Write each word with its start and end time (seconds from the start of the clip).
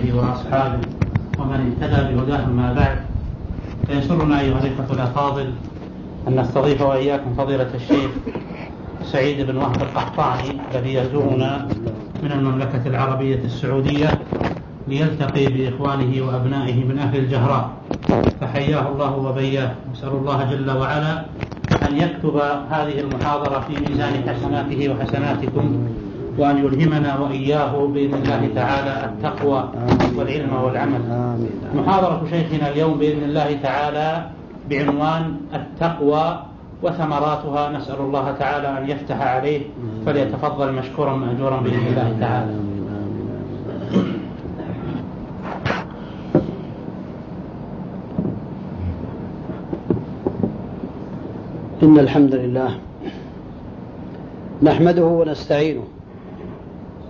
آله 0.00 0.16
وأصحابه 0.16 0.80
ومن 1.38 1.60
اهتدى 1.82 2.14
بهداه 2.14 2.46
ما 2.46 2.72
بعد 2.72 2.98
فيسرنا 3.86 4.40
أيها 4.40 4.58
الإخوة 4.58 4.96
الأفاضل 4.96 5.52
أن 6.28 6.40
نستضيف 6.40 6.82
وإياكم 6.82 7.34
فضيلة 7.34 7.70
الشيخ 7.74 8.10
سعيد 9.04 9.46
بن 9.46 9.56
وهب 9.56 9.82
القحطاني 9.82 10.50
الذي 10.74 10.94
يزورنا 10.94 11.68
من 12.22 12.32
المملكة 12.32 12.86
العربية 12.86 13.40
السعودية 13.44 14.10
ليلتقي 14.88 15.46
بإخوانه 15.46 16.26
وأبنائه 16.26 16.84
من 16.84 16.98
أهل 16.98 17.18
الجهراء. 17.18 17.70
فحياه 18.40 18.88
الله 18.88 19.16
وبياه. 19.16 19.70
نسأل 19.92 20.08
الله 20.08 20.50
جل 20.50 20.70
وعلا 20.70 21.24
أن 21.88 21.96
يكتب 21.96 22.36
هذه 22.70 23.00
المحاضرة 23.00 23.60
في 23.60 23.72
ميزان 23.90 24.14
حسناته 24.28 24.88
وحسناتكم. 24.88 25.86
وأن 26.40 26.58
يلهمنا 26.58 27.18
وإياه 27.18 27.86
بإذن 27.86 28.14
الله 28.14 28.48
تعالى 28.54 29.04
التقوى 29.04 29.68
والعلم 30.16 30.54
والعمل. 30.64 31.00
محاضرة 31.74 32.26
شيخنا 32.30 32.68
اليوم 32.68 32.98
بإذن 32.98 33.22
الله 33.22 33.58
تعالى 33.62 34.26
بعنوان 34.70 35.36
التقوى 35.54 36.42
وثمراتها. 36.82 37.72
نسأل 37.76 38.00
الله 38.00 38.32
تعالى 38.32 38.78
أن 38.78 38.90
يفتح 38.90 39.20
عليه 39.20 39.60
فليتفضل 40.06 40.72
مشكورا 40.72 41.16
مأجورا 41.16 41.56
بإذن 41.56 41.86
الله 41.86 42.16
تعالى. 42.20 42.54
إن 51.82 51.98
الحمد 51.98 52.34
لله 52.34 52.70
نحمده 54.62 55.04
ونستعينه 55.04 55.84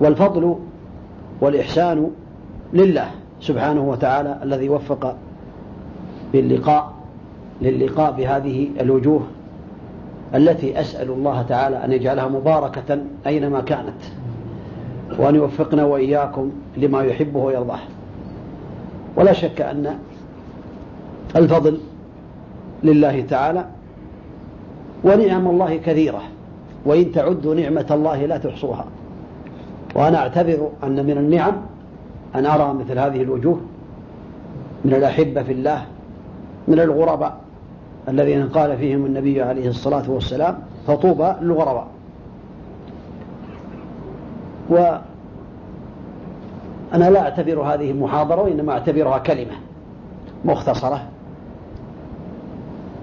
والفضل 0.00 0.56
والإحسان 1.40 2.10
لله 2.72 3.10
سبحانه 3.40 3.80
وتعالى 3.80 4.38
الذي 4.42 4.68
وفق 4.68 5.16
باللقاء 6.32 6.92
للقاء 7.62 8.12
بهذه 8.12 8.68
الوجوه 8.80 9.22
التي 10.34 10.80
أسأل 10.80 11.10
الله 11.10 11.42
تعالى 11.42 11.84
أن 11.84 11.92
يجعلها 11.92 12.28
مباركة 12.28 12.98
أينما 13.26 13.60
كانت 13.60 14.02
وأن 15.18 15.34
يوفقنا 15.34 15.84
وإياكم 15.84 16.50
لما 16.76 17.02
يحبه 17.02 17.40
ويرضاه. 17.40 17.78
ولا 19.16 19.32
شك 19.32 19.60
أن 19.60 19.98
الفضل 21.36 21.78
لله 22.84 23.20
تعالى 23.20 23.64
ونعم 25.04 25.48
الله 25.48 25.76
كثيرة 25.76 26.22
وإن 26.84 27.12
تعدوا 27.12 27.54
نعمة 27.54 27.86
الله 27.90 28.26
لا 28.26 28.38
تحصوها. 28.38 28.84
وأنا 29.94 30.18
أعتبر 30.18 30.70
أن 30.84 31.06
من 31.06 31.18
النعم 31.18 31.52
أن 32.34 32.46
أرى 32.46 32.74
مثل 32.74 32.98
هذه 32.98 33.22
الوجوه 33.22 33.60
من 34.84 34.94
الأحبة 34.94 35.42
في 35.42 35.52
الله 35.52 35.84
من 36.68 36.80
الغرباء 36.80 37.36
الذين 38.08 38.48
قال 38.48 38.76
فيهم 38.78 39.06
النبي 39.06 39.42
عليه 39.42 39.68
الصلاة 39.68 40.10
والسلام 40.10 40.58
فطوبى 40.86 41.32
للغرباء. 41.40 41.86
وأنا 44.70 45.00
لا 46.92 47.20
أعتبر 47.20 47.60
هذه 47.60 47.92
محاضرة 47.92 48.42
وإنما 48.42 48.72
أعتبرها 48.72 49.18
كلمة 49.18 49.54
مختصرة. 50.44 51.02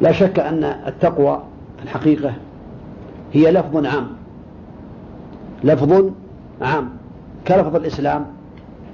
لا 0.02 0.12
شك 0.12 0.40
أن 0.40 0.64
التقوى 0.64 1.40
الحقيقة 1.84 2.34
هي 3.34 3.52
لفظ 3.52 3.86
عام 3.86 4.08
لفظ 5.64 6.12
عام. 6.62 6.90
كلفظ 7.48 7.76
الإسلام 7.76 8.26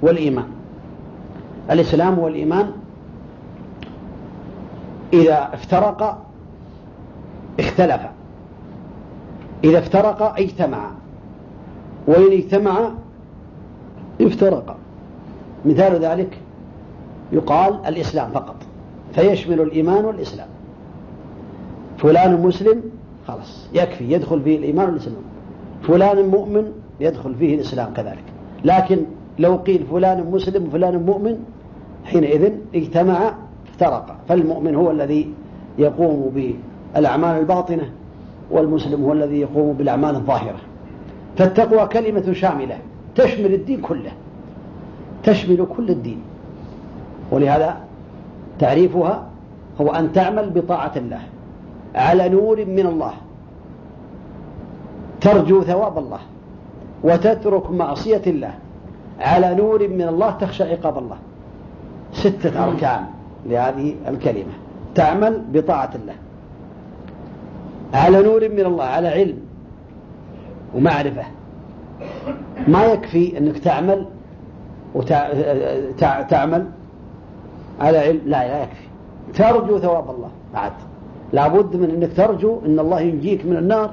والإيمان. 0.02 0.48
الإسلام 1.70 2.18
والإيمان 2.18 2.72
إذا 5.12 5.54
افترقا 5.54 6.22
اختلفا 7.60 8.10
إذا 9.64 9.78
افترقا 9.78 10.34
اجتمعا 10.38 10.90
وإن 12.06 12.32
اجتمعا 12.32 12.94
افترقا 14.20 14.76
مثال 15.64 16.04
ذلك 16.04 16.38
يقال 17.32 17.86
الإسلام 17.86 18.30
فقط. 18.30 18.56
فيشمل 19.14 19.60
الإيمان 19.60 20.04
والإسلام. 20.04 20.48
فلان 21.98 22.42
مسلم 22.42 22.82
خلاص 23.28 23.68
يكفي 23.74 24.12
يدخل 24.12 24.42
فيه 24.42 24.58
الإيمان 24.58 24.88
والإسلام. 24.88 25.22
فلان 25.82 26.28
مؤمن 26.28 26.72
يدخل 27.00 27.34
فيه 27.34 27.54
الإسلام 27.54 27.92
كذلك. 27.94 28.24
لكن 28.64 28.98
لو 29.38 29.56
قيل 29.56 29.86
فلان 29.90 30.30
مسلم 30.30 30.66
وفلان 30.66 31.06
مؤمن 31.06 31.38
حينئذ 32.04 32.52
اجتمع 32.74 33.34
افترق. 33.68 34.16
فالمؤمن 34.28 34.74
هو 34.74 34.90
الذي 34.90 35.34
يقوم 35.78 36.32
بالأعمال 36.94 37.38
الباطنة 37.38 37.90
والمسلم 38.50 39.04
هو 39.04 39.12
الذي 39.12 39.40
يقوم 39.40 39.72
بالأعمال 39.72 40.14
الظاهرة. 40.14 40.58
فالتقوى 41.36 41.86
كلمة 41.86 42.32
شاملة 42.32 42.78
تشمل 43.14 43.54
الدين 43.54 43.80
كله. 43.80 44.12
تشمل 45.22 45.66
كل 45.76 45.90
الدين. 45.90 46.22
ولهذا 47.30 47.76
تعريفها 48.58 49.26
هو 49.80 49.90
أن 49.90 50.12
تعمل 50.12 50.50
بطاعة 50.50 50.92
الله 50.96 51.20
على 51.94 52.28
نور 52.28 52.64
من 52.64 52.86
الله 52.86 53.12
ترجو 55.20 55.62
ثواب 55.62 55.98
الله. 55.98 56.18
وتترك 57.04 57.70
معصية 57.70 58.22
الله. 58.26 58.54
على 59.20 59.54
نور 59.54 59.88
من 59.88 60.08
الله 60.08 60.30
تخشى 60.30 60.64
عقاب 60.64 60.98
الله. 60.98 61.16
ستة 62.12 62.64
أركان 62.64 63.04
لهذه 63.46 63.94
الكلمة. 64.08 64.52
تعمل 64.94 65.42
بطاعة 65.52 65.90
الله. 65.94 66.14
على 67.94 68.22
نور 68.22 68.48
من 68.48 68.66
الله 68.66 68.84
على 68.84 69.08
علم 69.08 69.38
ومعرفة. 70.74 71.24
ما 72.68 72.84
يكفي 72.84 73.38
أنك 73.38 73.58
تعمل 73.58 74.06
وتعمل 74.94 76.66
على 77.80 77.98
علم. 77.98 78.20
لا 78.24 78.48
لا 78.48 78.62
يكفي. 78.62 78.86
ترجو 79.34 79.78
ثواب 79.78 80.10
الله 80.10 80.30
بعد. 80.54 80.72
لابد 81.32 81.76
من 81.76 81.90
أنك 81.90 82.16
ترجو 82.16 82.60
أن 82.66 82.78
الله 82.78 83.00
ينجيك 83.00 83.46
من 83.46 83.56
النار 83.56 83.90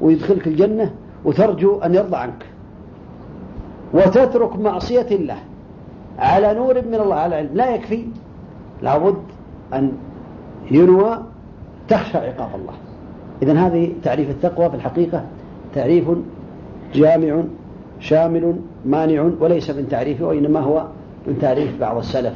ويدخلك 0.00 0.46
الجنة 0.46 0.90
وترجو 1.24 1.78
أن 1.78 1.94
يرضى 1.94 2.16
عنك. 2.16 2.46
وتترك 3.94 4.56
معصية 4.56 5.06
الله 5.10 5.36
على 6.18 6.54
نور 6.54 6.74
من 6.74 6.94
الله 6.94 7.14
على 7.16 7.34
علم. 7.36 7.50
لا 7.54 7.74
يكفي. 7.74 8.04
لابد 8.82 9.22
أن 9.74 9.92
ينوى 10.70 11.18
تخشى 11.88 12.18
عقاب 12.18 12.50
الله. 12.54 12.72
إذا 13.42 13.52
هذه 13.52 13.92
تعريف 14.02 14.30
التقوى 14.30 14.70
في 14.70 14.76
الحقيقة 14.76 15.24
تعريف 15.74 16.04
جامع 16.94 17.42
شامل 18.00 18.56
مانع 18.86 19.30
وليس 19.40 19.70
من 19.70 19.88
تعريفه 19.88 20.26
وإنما 20.26 20.60
هو 20.60 20.86
من 21.26 21.38
تعريف 21.38 21.80
بعض 21.80 21.96
السلف 21.96 22.34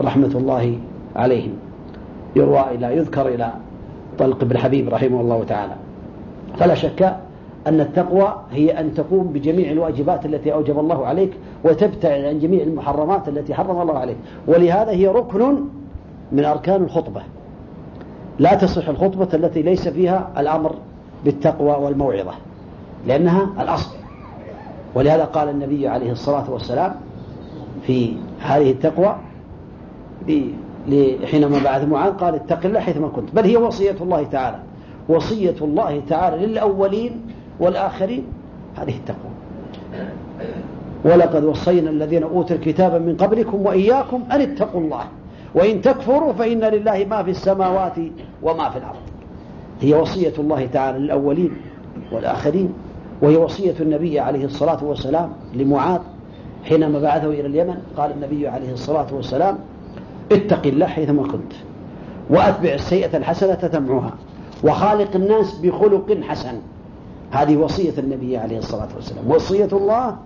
رحمة 0.00 0.30
الله 0.34 0.78
عليهم. 1.16 1.52
يروى 2.36 2.64
إلى 2.70 2.96
يذكر 2.96 3.28
إلى 3.28 3.52
طلق 4.18 4.44
بن 4.44 4.58
حبيب 4.58 4.88
رحمه 4.88 5.20
الله 5.20 5.44
تعالى. 5.44 5.72
فلا 6.58 6.74
شك 6.74 7.16
أن 7.66 7.80
التقوى 7.80 8.34
هي 8.50 8.80
أن 8.80 8.94
تقوم 8.94 9.26
بجميع 9.26 9.70
الواجبات 9.70 10.26
التي 10.26 10.52
أوجب 10.52 10.78
الله 10.78 11.06
عليك 11.06 11.30
وتبتعد 11.64 12.24
عن 12.24 12.38
جميع 12.38 12.62
المحرمات 12.62 13.28
التي 13.28 13.54
حرم 13.54 13.80
الله 13.80 13.98
عليك. 13.98 14.16
ولهذا 14.46 14.90
هي 14.90 15.06
ركن 15.06 15.56
من 16.32 16.44
أركان 16.44 16.82
الخطبة. 16.82 17.22
لا 18.38 18.54
تصح 18.54 18.88
الخطبة 18.88 19.28
التي 19.34 19.62
ليس 19.62 19.88
فيها 19.88 20.30
الأمر 20.38 20.74
بالتقوى 21.24 21.84
والموعظة 21.84 22.32
لأنها 23.06 23.48
الأصل. 23.60 23.96
ولهذا 24.94 25.24
قال 25.24 25.48
النبي 25.48 25.88
عليه 25.88 26.12
الصلاة 26.12 26.50
والسلام 26.50 26.94
في 27.86 28.12
هذه 28.40 28.70
التقوى 28.70 29.16
حينما 31.24 31.58
بعث 31.64 31.84
معاذ 31.84 32.12
قال 32.12 32.34
اتق 32.34 32.66
الله 32.66 32.80
حيثما 32.80 33.08
كنت. 33.08 33.34
بل 33.34 33.44
هي 33.44 33.56
وصية 33.56 33.96
الله 34.00 34.22
تعالى. 34.22 34.58
وصية 35.08 35.56
الله 35.60 36.02
تعالى 36.08 36.46
للأولين 36.46 37.23
والآخرين 37.60 38.24
هذه 38.76 38.96
التقوى. 38.96 39.30
ولقد 41.04 41.44
وصينا 41.44 41.90
الذين 41.90 42.22
أوتوا 42.22 42.56
الكتاب 42.56 43.02
من 43.02 43.16
قبلكم 43.16 43.66
وإياكم 43.66 44.22
أن 44.32 44.40
اتقوا 44.40 44.80
الله 44.80 45.04
وإن 45.54 45.80
تكفروا 45.80 46.32
فإن 46.32 46.60
لله 46.60 47.06
ما 47.10 47.22
في 47.22 47.30
السماوات 47.30 47.94
وما 48.42 48.70
في 48.70 48.78
الأرض. 48.78 48.96
هي 49.80 49.94
وصية 49.94 50.32
الله 50.38 50.66
تعالى 50.66 50.98
للأولين 50.98 51.50
والآخرين 52.12 52.72
وهي 53.22 53.36
وصية 53.36 53.74
النبي 53.80 54.20
عليه 54.20 54.44
الصلاة 54.44 54.84
والسلام 54.84 55.32
لمعاذ 55.54 56.00
حينما 56.64 57.00
بعثه 57.00 57.28
إلى 57.28 57.46
اليمن. 57.46 57.76
قال 57.96 58.10
النبي 58.10 58.48
عليه 58.48 58.72
الصلاة 58.72 59.14
والسلام 59.14 59.58
اتق 60.32 60.66
الله 60.66 60.86
حيثما 60.86 61.22
كنت 61.22 61.52
وأتبع 62.30 62.74
السيئة 62.74 63.16
الحسنة 63.16 63.54
تمعها 63.54 64.14
وخالق 64.64 65.16
الناس 65.16 65.58
بخلق 65.58 66.18
حسن. 66.22 66.54
هذه 67.34 67.56
وصية 67.56 67.98
النبي 67.98 68.36
عليه 68.36 68.58
الصلاة 68.58 68.88
والسلام. 68.96 69.30
وصية 69.30 69.68
الله 69.72 70.16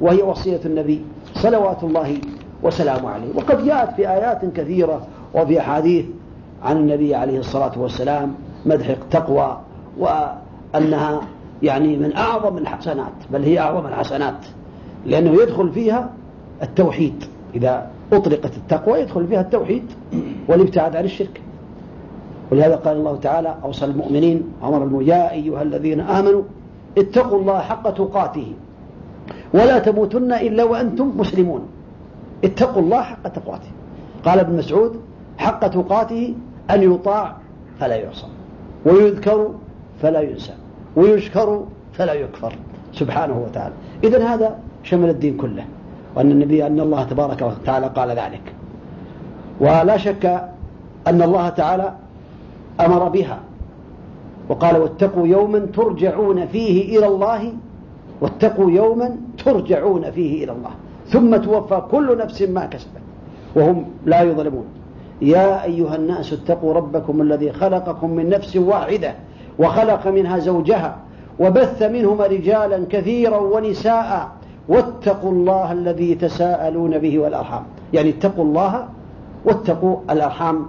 وهي 0.00 0.22
وصية 0.22 0.60
النبي 0.64 1.00
صلوات 1.34 1.84
الله 1.84 2.18
وسلامه 2.62 3.08
عليه. 3.10 3.28
وقد 3.34 3.64
جاءت 3.66 3.94
في 3.94 4.10
آيات 4.10 4.44
كثيرة 4.44 5.06
وفي 5.34 5.60
أحاديث 5.60 6.04
عن 6.62 6.76
النبي 6.76 7.14
عليه 7.14 7.38
الصلاة 7.38 7.78
والسلام 7.78 8.34
مدح 8.66 8.88
التقوى 8.88 9.60
وأنها 9.98 11.20
يعني 11.62 11.96
من 11.96 12.16
أعظم 12.16 12.58
الحسنات 12.58 13.12
بل 13.30 13.42
هي 13.42 13.58
أعظم 13.58 13.86
الحسنات 13.86 14.46
لأنه 15.06 15.42
يدخل 15.42 15.72
فيها 15.72 16.10
التوحيد. 16.62 17.24
إذا 17.54 17.90
أطلقت 18.12 18.56
التقوى 18.56 19.00
يدخل 19.00 19.26
فيها 19.26 19.40
التوحيد 19.40 19.84
والابتعاد 20.48 20.96
عن 20.96 21.04
الشرك. 21.04 21.40
ولهذا 22.52 22.76
قال 22.76 22.96
الله 22.96 23.16
تعالى 23.16 23.54
أوصى 23.64 23.84
المؤمنين 23.84 24.42
أمر 24.62 25.02
يا 25.02 25.32
أيها 25.32 25.62
الذين 25.62 26.00
آمنوا 26.00 26.42
اتقوا 26.98 27.38
الله 27.38 27.58
حق 27.58 27.90
تقاته. 27.90 28.52
ولا 29.54 29.78
تموتن 29.78 30.32
إلا 30.32 30.64
وأنتم 30.64 31.12
مسلمون. 31.16 31.68
اتقوا 32.44 32.82
الله 32.82 33.02
حق 33.02 33.28
تقاته. 33.28 33.70
قال 34.24 34.38
ابن 34.38 34.56
مسعود 34.56 35.00
حق 35.38 35.66
تقاته 35.66 36.34
أن 36.70 36.92
يطاع 36.92 37.36
فلا 37.80 37.96
يعصى 37.96 38.26
ويذكر 38.86 39.50
فلا 40.02 40.20
ينسى 40.20 40.54
ويشكر 40.96 41.64
فلا 41.92 42.12
يكفر. 42.12 42.52
سبحانه 42.92 43.38
وتعالى. 43.38 43.74
إذن 44.04 44.22
هذا 44.22 44.58
شمل 44.82 45.08
الدين 45.10 45.36
كله. 45.36 45.64
وأن 46.16 46.30
النبي 46.30 46.66
أن 46.66 46.80
الله 46.80 47.02
تبارك 47.04 47.42
وتعالى 47.42 47.86
قال 47.86 48.10
ذلك. 48.10 48.52
ولا 49.60 49.96
شك 49.96 50.24
أن 51.06 51.22
الله 51.22 51.48
تعالى 51.48 51.92
أمر 52.80 53.08
بها. 53.08 53.38
وقال 54.48 54.76
واتقوا 54.76 55.26
يوما 55.26 55.58
ترجعون 55.58 56.46
فيه 56.46 56.98
إلى 56.98 57.06
الله. 57.06 57.52
واتقوا 58.20 58.70
يوما 58.70 59.16
ترجعون 59.44 60.10
فيه 60.10 60.44
إلى 60.44 60.52
الله. 60.52 60.70
ثم 61.08 61.36
توفى 61.36 61.82
كل 61.90 62.18
نفس 62.18 62.42
ما 62.42 62.66
كسبت. 62.66 63.00
وهم 63.56 63.84
لا 64.06 64.22
يظلمون. 64.22 64.64
يا 65.22 65.64
أيها 65.64 65.96
الناس 65.96 66.32
اتقوا 66.32 66.74
ربكم 66.74 67.22
الذي 67.22 67.52
خلقكم 67.52 68.10
من 68.10 68.28
نفس 68.28 68.56
واحدة 68.56 69.14
وخلق 69.58 70.06
منها 70.08 70.38
زوجها 70.38 70.96
وبث 71.40 71.82
منهما 71.82 72.26
رجالا 72.26 72.86
كثيرا 72.90 73.38
ونساء. 73.38 74.28
واتقوا 74.68 75.32
الله 75.32 75.72
الذي 75.72 76.14
تساءلون 76.14 76.98
به 76.98 77.18
والأرحام. 77.18 77.62
يعني 77.92 78.10
اتقوا 78.10 78.44
الله 78.44 78.88
واتقوا 79.44 79.96
الأرحام 80.10 80.66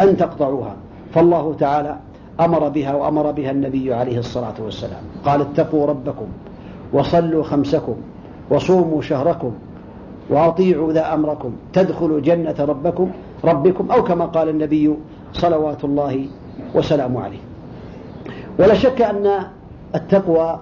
أن 0.00 0.16
تقطعوها. 0.16 0.76
فالله 1.14 1.54
تعالى 1.58 1.96
أمر 2.40 2.68
بها 2.68 2.94
وأمر 2.94 3.30
بها 3.30 3.50
النبي 3.50 3.94
عليه 3.94 4.18
الصلاة 4.18 4.54
والسلام. 4.64 5.02
قال 5.24 5.40
اتقوا 5.40 5.86
ربكم 5.86 6.26
وصلوا 6.92 7.42
خمسكم 7.42 7.96
وصوموا 8.50 9.02
شهركم 9.02 9.52
وأطيعوا 10.30 10.92
ذا 10.92 11.14
أمركم. 11.14 11.52
تدخلوا 11.72 12.20
جنة 12.20 12.54
ربكم 12.58 13.10
ربكم 13.44 13.90
أو 13.90 14.04
كما 14.04 14.24
قال 14.24 14.48
النبي 14.48 14.94
صلوات 15.32 15.84
الله 15.84 16.26
وسلامه 16.74 17.20
عليه. 17.20 17.42
ولا 18.58 18.74
شك 18.74 19.02
أن 19.02 19.44
التقوى 19.94 20.60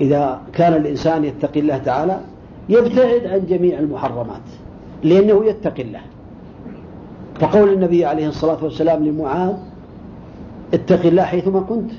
إذا 0.00 0.40
كان 0.52 0.74
الإنسان 0.74 1.24
يتقي 1.24 1.60
الله 1.60 1.78
تعالى 1.78 2.20
يبتعد 2.68 3.26
عن 3.26 3.46
جميع 3.48 3.78
المحرمات 3.78 4.46
لأنه 5.02 5.44
يتقي 5.44 5.82
الله. 5.82 6.00
فقول 7.40 7.72
النبي 7.72 8.04
عليه 8.04 8.28
الصلاة 8.28 8.64
والسلام 8.64 9.04
لمعاذ 9.04 9.54
اتق 10.74 11.06
الله 11.06 11.22
حيثما 11.22 11.60
كنت. 11.60 11.90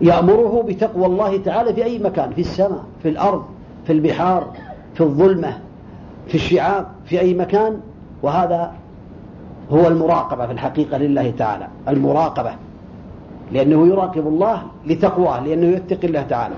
يأمره 0.00 0.64
بتقوى 0.68 1.06
الله 1.06 1.36
تعالى 1.36 1.74
في 1.74 1.84
أي 1.84 1.98
مكان؟ 1.98 2.30
في 2.30 2.40
السماء 2.40 2.84
في 3.02 3.08
الأرض 3.08 3.44
في 3.84 3.92
البحار 3.92 4.46
في 4.94 5.00
الظلمة 5.00 5.58
في 6.26 6.34
الشعاب 6.34 6.86
في 7.04 7.20
أي 7.20 7.34
مكان؟ 7.34 7.80
وهذا 8.22 8.72
هو 9.70 9.88
المراقبة 9.88 10.46
في 10.46 10.52
الحقيقة 10.52 10.98
لله 10.98 11.30
تعالى 11.30 11.68
المراقبة. 11.88 12.50
لأنه 13.52 13.86
يراقب 13.86 14.26
الله 14.26 14.62
لتقواه 14.86 15.44
لأنه 15.44 15.66
يتقي 15.66 16.08
الله 16.08 16.22
تعالى. 16.22 16.54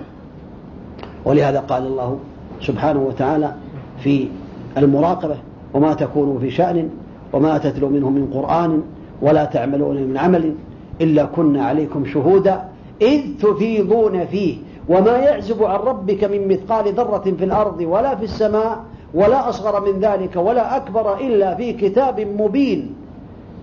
ولهذا 1.25 1.61
قال 1.61 1.87
الله 1.87 2.19
سبحانه 2.61 3.01
وتعالى 3.01 3.55
في 3.99 4.29
المراقبة 4.77 5.37
وما 5.75 5.95
تكونوا 5.95 6.39
في 6.39 6.51
شأن 6.51 6.89
وما 7.33 7.59
تتلو 7.59 7.89
منه 7.89 8.11
من 8.11 8.31
قرآن 8.35 8.83
ولا 9.23 9.45
تعملون 9.45 10.03
من 10.03 10.17
عمل. 10.17 10.55
إلا 11.01 11.25
كنا 11.25 11.65
عليكم 11.65 12.05
شهودا 12.05 12.69
إذ 13.03 13.21
تفيضون 13.41 14.27
فيه 14.27 14.57
وما 14.89 15.17
يعزب 15.17 15.65
عن 15.65 15.79
ربك 15.79 16.25
من 16.25 16.49
مثقال 16.49 16.93
ذرة 16.95 17.35
في 17.39 17.45
الأرض 17.45 17.81
ولا 17.81 18.17
في 18.17 18.25
السماء 18.25 18.85
ولا 19.15 19.49
أصغر 19.49 19.93
من 19.93 20.01
ذلك 20.01 20.37
ولا 20.37 20.77
أكبر 20.77 21.19
إلا 21.19 21.55
في 21.55 21.73
كتاب 21.73 22.21
مبين. 22.21 22.95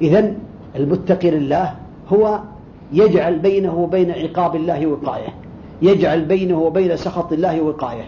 إذا 0.01 0.33
المتقي 0.75 1.31
لله 1.31 1.73
هو 2.09 2.39
يجعل 2.93 3.39
بينه 3.39 3.79
وبين 3.79 4.11
عقاب 4.11 4.55
الله 4.55 4.87
وقاية 4.87 5.29
يجعل 5.81 6.25
بينه 6.25 6.61
وبين 6.61 6.97
سخط 6.97 7.33
الله 7.33 7.61
وقاية 7.61 8.03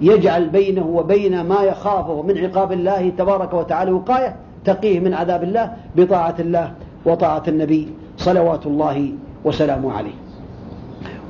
يجعل 0.00 0.48
بينه 0.48 0.86
وبين 0.86 1.40
ما 1.40 1.62
يخافه 1.62 2.22
من 2.22 2.38
عقاب 2.38 2.72
الله 2.72 3.12
تبارك 3.18 3.54
وتعالى 3.54 3.92
وقاية 3.92 4.36
تقيه 4.64 5.00
من 5.00 5.14
عذاب 5.14 5.42
الله 5.42 5.76
بطاعة 5.96 6.34
الله 6.38 6.72
وطاعة 7.06 7.42
النبي. 7.48 7.88
صلوات 8.20 8.66
الله 8.66 9.12
وسلامه 9.44 9.92
عليه. 9.92 10.12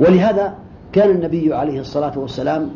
ولهذا 0.00 0.54
كان 0.92 1.10
النبي 1.10 1.54
عليه 1.54 1.80
الصلاة 1.80 2.18
والسلام 2.18 2.70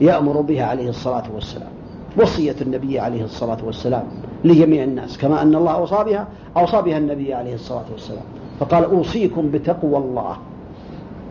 يأمر 0.00 0.40
بها 0.40 0.64
عليه 0.64 0.88
الصلاة 0.88 1.22
والسلام. 1.34 1.68
وصية 2.16 2.56
النبي 2.60 3.00
عليه 3.00 3.24
الصلاة 3.24 3.58
والسلام 3.64 4.02
لجميع 4.44 4.84
الناس 4.84 5.18
كما 5.18 5.42
أن 5.42 5.54
الله 5.54 5.72
أوصى 5.72 6.04
بها 6.04 6.28
أوصى 6.56 6.82
بها 6.82 6.98
النبي 6.98 7.34
عليه 7.34 7.54
الصلاة 7.54 7.84
والسلام. 7.92 8.22
فقال 8.60 8.84
أوصيكم 8.84 9.50
بتقوى 9.50 9.96
الله 9.96 10.36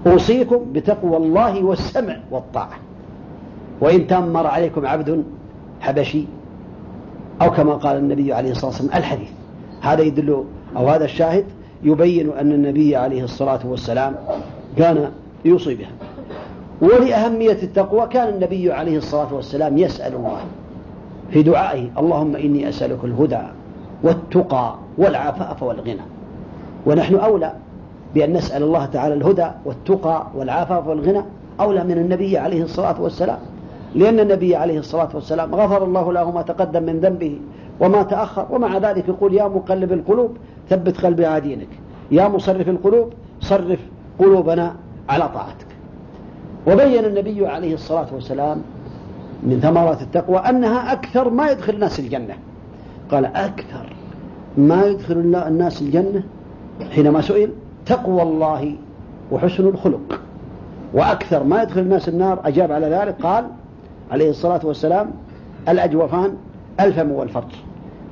أوصيكم 0.07 0.59
بتقوى 0.73 1.17
الله 1.17 1.63
والسمع 1.63 2.17
والطاعة. 2.31 2.79
وإن 3.81 4.07
تأمر 4.07 4.47
عليكم 4.47 4.87
عبد 4.87 5.23
حبشي 5.81 6.25
أو 7.41 7.51
كما 7.51 7.73
قال 7.73 7.97
النبي 7.97 8.33
عليه 8.33 8.51
الصلاة 8.51 8.71
والسلام 8.71 8.97
الحديث. 8.97 9.29
هذا 9.81 10.01
يدل 10.01 10.43
أو 10.77 10.87
هذا 10.87 11.05
الشاهد 11.05 11.45
يبين 11.83 12.29
أن 12.29 12.51
النبي 12.51 12.95
عليه 12.95 13.23
الصلاة 13.23 13.59
والسلام 13.65 14.15
كان 14.77 15.11
يوصي 15.45 15.75
بها 15.75 15.89
ولأهمية 16.81 17.63
التقوى 17.63 18.07
كان 18.07 18.33
النبي 18.33 18.71
عليه 18.71 18.97
الصلاة 18.97 19.33
والسلام 19.33 19.77
يسأل 19.77 20.15
الله 20.15 20.37
في 21.31 21.43
دعائه 21.43 21.89
اللهم 21.97 22.35
إني 22.35 22.69
أسألك 22.69 23.03
الهدى 23.03 23.41
والتقى 24.03 24.75
والعفاف 24.97 25.63
والغنى. 25.63 26.01
ونحن 26.85 27.15
أولى 27.15 27.53
بأن 28.15 28.33
نسأل 28.33 28.63
الله 28.63 28.85
تعالى 28.85 29.13
الهدى 29.13 29.47
والتقى 29.65 30.27
والعفاف 30.35 30.87
والغنى 30.87 31.21
أولى 31.59 31.83
من 31.83 31.97
النبي 31.97 32.37
عليه 32.37 32.63
الصلاة 32.63 33.01
والسلام. 33.01 33.39
لأن 33.95 34.19
النبي 34.19 34.55
عليه 34.55 34.79
الصلاة 34.79 35.09
والسلام 35.13 35.55
غفر 35.55 35.83
الله 35.83 36.13
له 36.13 36.31
ما 36.31 36.41
تقدم 36.41 36.83
من 36.83 36.99
ذنبه 36.99 37.39
وما 37.79 38.03
تأخر 38.03 38.45
ومع 38.49 38.77
ذلك 38.77 39.07
يقول 39.07 39.33
يا 39.33 39.47
مقلب 39.47 39.91
القلوب 39.93 40.37
ثبت 40.69 41.05
قلبي 41.05 41.25
على 41.25 41.41
دينك. 41.41 41.67
يا 42.11 42.27
مصرف 42.27 42.69
القلوب 42.69 43.13
صرف 43.41 43.79
قلوبنا 44.19 44.75
على 45.09 45.29
طاعتك. 45.29 45.67
وبين 46.67 47.05
النبي 47.05 47.47
عليه 47.47 47.73
الصلاة 47.73 48.07
والسلام 48.13 48.61
من 49.43 49.59
ثمرات 49.59 50.01
التقوى 50.01 50.37
أنها 50.37 50.93
أكثر 50.93 51.29
ما 51.29 51.51
يدخل 51.51 51.73
الناس 51.73 51.99
الجنة. 51.99 52.33
قال 53.11 53.25
أكثر 53.25 53.93
ما 54.57 54.85
يدخل 54.85 55.13
الناس 55.47 55.81
الجنة 55.81 56.23
حينما 56.91 57.21
سئل 57.21 57.49
تقوى 57.85 58.21
الله 58.21 58.75
وحسن 59.31 59.67
الخلق. 59.67 60.21
وأكثر 60.93 61.43
ما 61.43 61.63
يدخل 61.63 61.81
الناس 61.81 62.09
النار 62.09 62.39
أجاب 62.45 62.71
على 62.71 62.87
ذلك 62.89 63.21
قال 63.21 63.47
عليه 64.11 64.29
الصلاة 64.29 64.59
والسلام 64.63 65.11
الأجوفان 65.69 66.33
الفم 66.79 67.11
والفرج. 67.11 67.51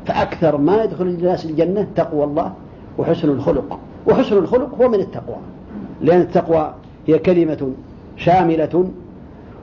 فأكثر 0.08 0.58
ما 0.58 0.84
يدخل 0.84 1.06
الناس 1.06 1.46
الجنة 1.46 1.88
تقوى 1.96 2.24
الله 2.24 2.54
وحسن 2.98 3.30
الخلق. 3.30 3.80
وحسن 4.08 4.38
الخلق 4.38 4.82
هو 4.82 4.88
من 4.88 5.00
التقوى. 5.00 5.36
لأن 6.02 6.22
التقوى 6.22 6.74
هي 7.08 7.20
كلمة 7.20 7.72
شاملة 8.18 8.90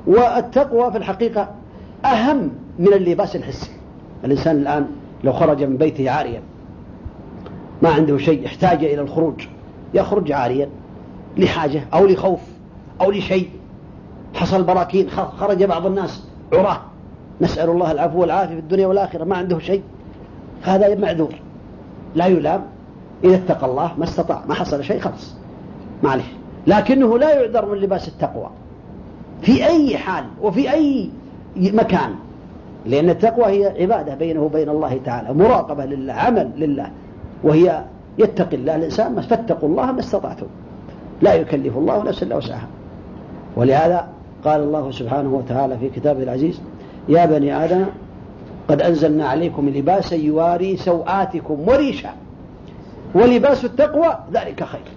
والتقوى 0.06 0.90
في 0.90 0.98
الحقيقة 0.98 1.48
أهم 2.04 2.50
من 2.78 2.92
اللباس 2.92 3.36
الحسي. 3.36 3.70
الإنسان 4.24 4.56
الآن 4.56 4.86
لو 5.24 5.32
خرج 5.32 5.64
من 5.64 5.76
بيته 5.76 6.10
عاريا 6.10 6.42
ما 7.82 7.88
عنده 7.88 8.18
شيء 8.18 8.46
احتاج 8.46 8.84
إلى 8.84 9.00
الخروج 9.00 9.46
يخرج 9.94 10.32
عاريا 10.32 10.68
لحاجة 11.36 11.84
أو 11.94 12.06
لخوف 12.06 12.40
أو 13.00 13.10
لشيء. 13.10 13.48
حصل 14.34 14.64
براكين 14.64 15.10
خرج 15.10 15.64
بعض 15.64 15.86
الناس 15.86 16.24
عراه. 16.52 16.80
نسأل 17.40 17.70
الله 17.70 17.92
العفو 17.92 18.20
والعافية 18.20 18.54
في 18.54 18.60
الدنيا 18.60 18.86
والآخرة 18.86 19.24
ما 19.24 19.36
عنده 19.36 19.58
شيء. 19.58 19.82
هذا 20.62 20.94
معذور. 20.94 21.34
لا 22.14 22.26
يلام. 22.26 22.60
إذا 23.24 23.36
اتقى 23.36 23.66
الله 23.66 23.92
ما 23.98 24.04
استطاع. 24.04 24.42
ما 24.48 24.54
حصل 24.54 24.84
شيء 24.84 25.00
خلص 25.00 25.36
معلش 26.02 26.24
لكنه 26.66 27.18
لا 27.18 27.34
يعذر 27.34 27.66
من 27.66 27.78
لباس 27.78 28.08
التقوى. 28.08 28.50
في 29.42 29.66
أي 29.66 29.96
حال 29.96 30.24
وفي 30.42 30.72
أي 30.72 31.10
مكان. 31.56 32.14
لأن 32.86 33.10
التقوى 33.10 33.46
هي 33.46 33.82
عبادة 33.82 34.14
بينه 34.14 34.42
وبين 34.42 34.68
الله 34.68 35.00
تعالى. 35.04 35.34
مراقبة 35.34 35.84
لله 35.84 36.12
عمل 36.12 36.50
لله. 36.56 36.90
وهي 37.42 37.84
يتقي 38.18 38.56
الله 38.56 38.76
الإنسان. 38.76 39.20
فاتقوا 39.20 39.68
الله 39.68 39.92
ما 39.92 40.00
استطعتم. 40.00 40.46
لا 41.22 41.34
يكلف 41.34 41.76
الله 41.76 42.02
نفسا 42.02 42.26
إلا 42.26 42.36
وسعها. 42.36 42.66
ولهذا 43.56 44.08
قال 44.44 44.60
الله 44.60 44.90
سبحانه 44.90 45.34
وتعالى 45.34 45.78
في 45.78 45.88
كتابه 45.88 46.22
العزيز 46.22 46.60
يا 47.08 47.26
بني 47.26 47.64
آدم 47.64 47.84
قد 48.68 48.82
أنزلنا 48.82 49.26
عليكم 49.28 49.68
لباسا 49.68 50.16
يواري 50.16 50.76
سوآتكم 50.76 51.68
وريشا. 51.68 52.10
ولباس 53.14 53.64
التقوى 53.64 54.18
ذلك 54.32 54.64
خير. 54.64 54.88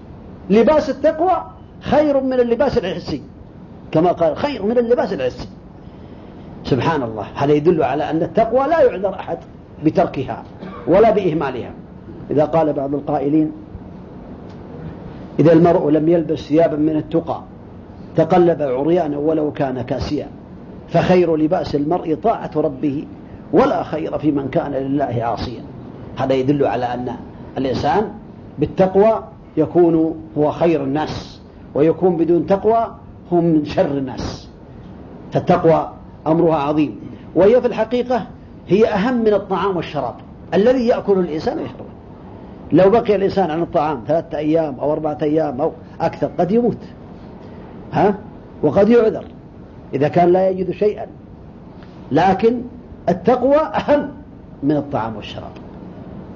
لباس 0.49 0.89
التقوى 0.89 1.43
خير 1.81 2.21
من 2.21 2.33
اللباس 2.33 2.77
الحسي 2.77 3.21
كما 3.91 4.11
قال 4.11 4.37
خير 4.37 4.65
من 4.65 4.77
اللباس 4.77 5.13
الحسي 5.13 5.47
سبحان 6.63 7.03
الله. 7.03 7.25
هذا 7.35 7.53
يدل 7.53 7.83
على 7.83 8.09
أن 8.09 8.23
التقوى 8.23 8.67
لا 8.67 8.81
يعذر 8.81 9.13
أحد 9.13 9.37
بتركها 9.85 10.43
ولا 10.87 11.11
بإهمالها. 11.11 11.71
إذا 12.31 12.45
قال 12.45 12.73
بعض 12.73 12.95
القائلين 12.95 13.51
إذا 15.39 15.53
المرء 15.53 15.89
لم 15.89 16.09
يلبس 16.09 16.39
ثيابا 16.39 16.77
من 16.77 16.95
التقى 16.95 17.41
تقلب 18.15 18.61
عريانا 18.61 19.17
ولو 19.17 19.51
كان 19.51 19.81
كاسيا 19.81 20.27
فخير 20.89 21.35
لباس 21.35 21.75
المرء 21.75 22.15
طاعة 22.15 22.51
ربه. 22.55 23.05
ولا 23.53 23.83
خير 23.83 24.17
في 24.17 24.31
من 24.31 24.47
كان 24.49 24.71
لله 24.71 25.19
عاصيا. 25.21 25.61
هذا 26.17 26.33
يدل 26.33 26.65
على 26.65 26.85
أن 26.93 27.15
الإنسان 27.57 28.11
بالتقوى 28.59 29.23
يكون 29.57 30.15
هو 30.37 30.51
خير 30.51 30.83
الناس 30.83 31.41
ويكون 31.75 32.17
بدون 32.17 32.45
تقوى 32.45 32.95
هم 33.31 33.43
من 33.43 33.65
شر 33.65 33.97
الناس. 33.97 34.49
فالتقوى 35.31 35.93
أمرها 36.27 36.55
عظيم. 36.55 36.99
وهي 37.35 37.61
في 37.61 37.67
الحقيقة 37.67 38.27
هي 38.67 38.87
أهم 38.87 39.13
من 39.13 39.33
الطعام 39.33 39.77
والشراب. 39.77 40.15
الذي 40.53 40.87
يأكل 40.87 41.19
الإنسان 41.19 41.57
ويشربه 41.57 41.87
لو 42.71 42.89
بقي 42.89 43.15
الإنسان 43.15 43.51
عن 43.51 43.61
الطعام 43.61 44.03
ثلاثة 44.07 44.37
أيام 44.37 44.79
أو 44.79 44.93
أربعة 44.93 45.17
أيام 45.21 45.61
أو 45.61 45.71
أكثر 46.01 46.29
قد 46.39 46.51
يموت. 46.51 46.77
ها؟ 47.93 48.15
وقد 48.63 48.89
يعذر 48.89 49.25
إذا 49.93 50.07
كان 50.07 50.29
لا 50.29 50.49
يجد 50.49 50.71
شيئا. 50.71 51.07
لكن 52.11 52.61
التقوى 53.09 53.57
أهم 53.57 54.09
من 54.63 54.77
الطعام 54.77 55.15
والشراب. 55.15 55.51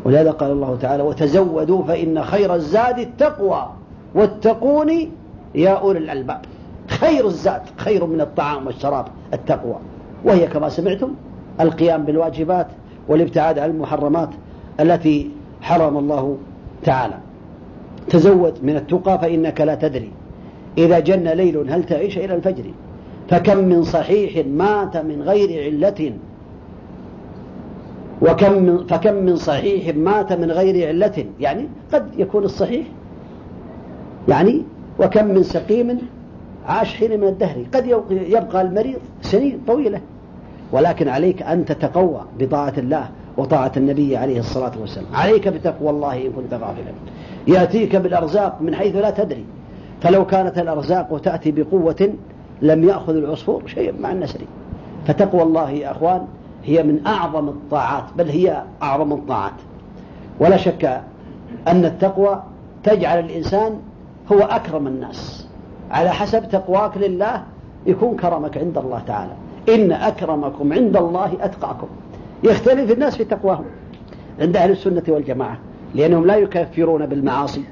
ولهذا 0.05 0.31
قال 0.31 0.51
الله 0.51 0.77
تعالى 0.81 1.03
وتزودوا 1.03 1.83
فإن 1.83 2.23
خير 2.23 2.55
الزاد 2.55 2.99
التقوى 2.99 3.69
واتقوني 4.15 5.09
يا 5.55 5.69
أولي 5.69 5.99
الألباب. 5.99 6.41
خير 6.87 7.27
الزاد 7.27 7.61
خير 7.77 8.05
من 8.05 8.21
الطعام 8.21 8.67
والشراب 8.67 9.05
التقوى. 9.33 9.75
وهي 10.25 10.47
كما 10.47 10.69
سمعتم 10.69 11.13
القيام 11.61 12.03
بالواجبات 12.03 12.67
والابتعاد 13.07 13.59
عن 13.59 13.69
المحرمات 13.69 14.29
التي 14.79 15.31
حرم 15.61 15.97
الله 15.97 16.37
تعالى. 16.83 17.17
تزود 18.09 18.53
من 18.63 18.75
التقى 18.75 19.19
فإنك 19.19 19.61
لا 19.61 19.75
تدري 19.75 20.11
إذا 20.77 20.99
جن 20.99 21.27
ليل 21.27 21.71
هل 21.71 21.83
تعيش 21.83 22.17
إلى 22.17 22.35
الفجر. 22.35 22.63
فكم 23.29 23.57
من 23.57 23.83
صحيح 23.83 24.45
مات 24.47 24.97
من 24.97 25.21
غير 25.21 25.63
علة 25.63 26.13
وكم 28.21 28.63
من 28.63 28.87
فكم 28.87 29.13
من 29.13 29.35
صحيح 29.35 29.95
مات 29.95 30.33
من 30.33 30.51
غير 30.51 30.87
علة 30.87 31.25
يعني 31.39 31.67
قد 31.93 32.19
يكون 32.19 32.43
الصحيح. 32.43 32.87
يعني 34.27 34.63
وكم 34.99 35.25
من 35.25 35.43
سقيم 35.43 35.97
عاش 36.65 36.95
حين 36.95 37.19
من 37.19 37.27
الدهر 37.27 37.65
قد 37.73 37.87
يبقى 38.11 38.61
المريض 38.61 38.99
سنين 39.21 39.59
طويلة. 39.67 40.01
ولكن 40.71 41.07
عليك 41.07 41.41
أن 41.41 41.65
تتقوى 41.65 42.21
بطاعة 42.39 42.73
الله 42.77 43.09
وطاعة 43.37 43.71
النبي 43.77 44.17
عليه 44.17 44.39
الصلاة 44.39 44.71
والسلام. 44.81 45.05
عليك 45.13 45.47
بتقوى 45.47 45.89
الله 45.89 46.25
إن 46.25 46.31
كنت 46.31 46.53
غافلا. 46.53 46.91
يأتيك 47.47 47.95
بالأرزاق 47.95 48.61
من 48.61 48.75
حيث 48.75 48.95
لا 48.95 49.09
تدري. 49.09 49.45
فلو 50.01 50.25
كانت 50.25 50.57
الأرزاق 50.57 51.21
تأتي 51.21 51.51
بقوة 51.51 52.13
لم 52.61 52.83
يأخذ 52.83 53.15
العصفور 53.15 53.67
شيئا 53.67 53.93
مع 53.99 54.11
النسر. 54.11 54.39
فتقوى 55.07 55.41
الله 55.43 55.69
يا 55.71 55.91
أخوان 55.91 56.27
هي 56.63 56.83
من 56.83 57.07
أعظم 57.07 57.49
الطاعات 57.49 58.03
بل 58.17 58.29
هي 58.29 58.63
أعظم 58.83 59.13
الطاعات. 59.13 59.53
ولا 60.39 60.57
شك 60.57 61.01
أن 61.67 61.85
التقوى 61.85 62.43
تجعل 62.83 63.19
الإنسان 63.19 63.79
هو 64.31 64.39
أكرم 64.39 64.87
الناس. 64.87 65.47
على 65.91 66.09
حسب 66.09 66.49
تقواك 66.49 66.97
لله 66.97 67.43
يكون 67.85 68.15
كرمك 68.15 68.57
عند 68.57 68.77
الله 68.77 68.99
تعالى. 68.99 69.33
إن 69.69 69.91
أكرمكم 69.91 70.73
عند 70.73 70.97
الله 70.97 71.37
أتقاكم. 71.41 71.87
يختلف 72.43 72.91
الناس 72.91 73.17
في 73.17 73.23
تقواهم 73.23 73.65
عند 74.39 74.57
أهل 74.57 74.71
السنة 74.71 75.03
والجماعة 75.07 75.57
لأنهم 75.95 76.25
لا 76.25 76.35
يكفرون 76.35 77.05
بالمعاصي 77.05 77.63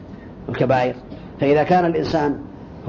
والكبائر. 0.48 0.96
فإذا 1.39 1.63
كان 1.63 1.86
الإنسان 1.86 2.36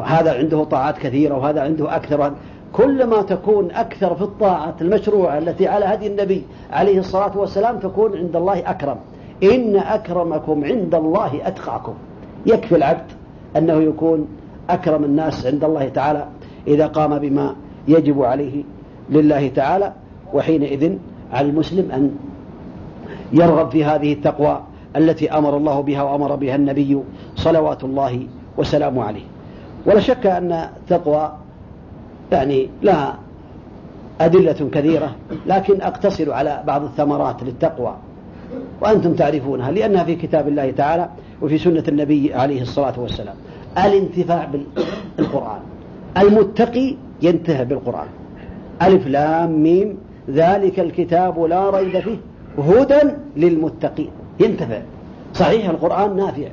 هذا 0.05 0.39
عنده 0.39 0.65
طاعات 0.65 0.99
كثيرة 0.99 1.35
وهذا 1.35 1.61
عنده 1.61 1.97
أكثر 1.97 2.33
كلما 2.81 3.23
تكون 3.23 3.71
أكثر 3.71 4.15
في 4.15 4.23
الطاعات 4.23 4.83
المشروعة 4.83 5.39
التي 5.39 5.69
على 5.69 5.85
هدي 5.85 6.07
النبي 6.07 6.43
عليه 6.73 6.99
الصلاة 6.99 7.39
والسلام 7.39 7.79
تكون 7.79 8.17
عند 8.17 8.37
الله 8.37 8.71
أكرم. 8.71 8.97
إن 9.43 9.77
أكرمكم 9.77 10.65
عند 10.65 10.95
الله 10.95 11.49
أتقاكم. 11.49 11.95
يكفي 12.47 12.77
العبد 12.77 13.07
أنه 13.57 13.83
يكون 13.83 14.29
أكرم 14.71 15.05
الناس 15.05 15.47
عند 15.47 15.65
الله 15.65 15.89
تعالى 15.89 16.27
إذا 16.67 16.87
قام 16.87 17.19
بما 17.19 17.57
يجب 17.89 18.23
عليه 18.23 18.65
لله 19.11 19.49
تعالى 19.49 19.93
وحينئذ 20.35 20.93
على 21.33 21.49
المسلم 21.49 21.91
أن 21.91 22.17
يرغب 23.33 23.71
في 23.71 23.85
هذه 23.85 24.13
التقوى 24.13 24.61
التي 24.97 25.33
أمر 25.33 25.57
الله 25.57 25.81
بها 25.81 26.03
وأمر 26.03 26.37
بها 26.37 26.57
النبي 26.57 27.03
صلوات 27.37 27.85
الله 27.85 28.27
وسلامه 28.59 29.05
عليه. 29.05 29.25
ولا 29.87 30.01
شك 30.01 30.27
أن 30.27 30.53
التقوى 30.53 31.33
يعني 32.33 32.69
لها 32.83 33.19
أدلة 34.21 34.69
كثيرة 34.73 35.17
لكن 35.47 35.83
أقتصر 35.83 36.33
على 36.33 36.63
بعض 36.67 36.85
الثمرات 36.85 37.43
للتقوى 37.43 37.97
وأنتم 38.81 39.15
تعرفونها 39.15 39.71
لأنها 39.71 40.05
في 40.05 40.15
كتاب 40.15 40.49
الله 40.49 40.71
تعالى 40.71 41.09
وفي 41.43 41.59
سنة 41.59 41.85
النبي 41.89 42.35
عليه 42.35 42.63
الصلاة 42.63 43.01
والسلام. 43.01 43.35
الانتفاع 43.79 44.49
بالقرآن 45.19 45.61
المتقي 46.19 46.97
ينتهى 47.23 47.65
بالقرآن. 47.65 48.09
ألف 48.83 49.07
لام 49.07 49.63
ميم 49.63 49.99
ذلك 50.31 50.81
الكتاب 50.81 51.41
لا 51.45 51.71
ريب 51.71 52.01
فيه 52.01 52.17
هدى 52.59 53.11
للمتقين. 53.37 54.11
ينتفع. 54.41 54.83
صحيح 55.35 55.69
القرآن 55.69 56.17
نافع 56.17 56.49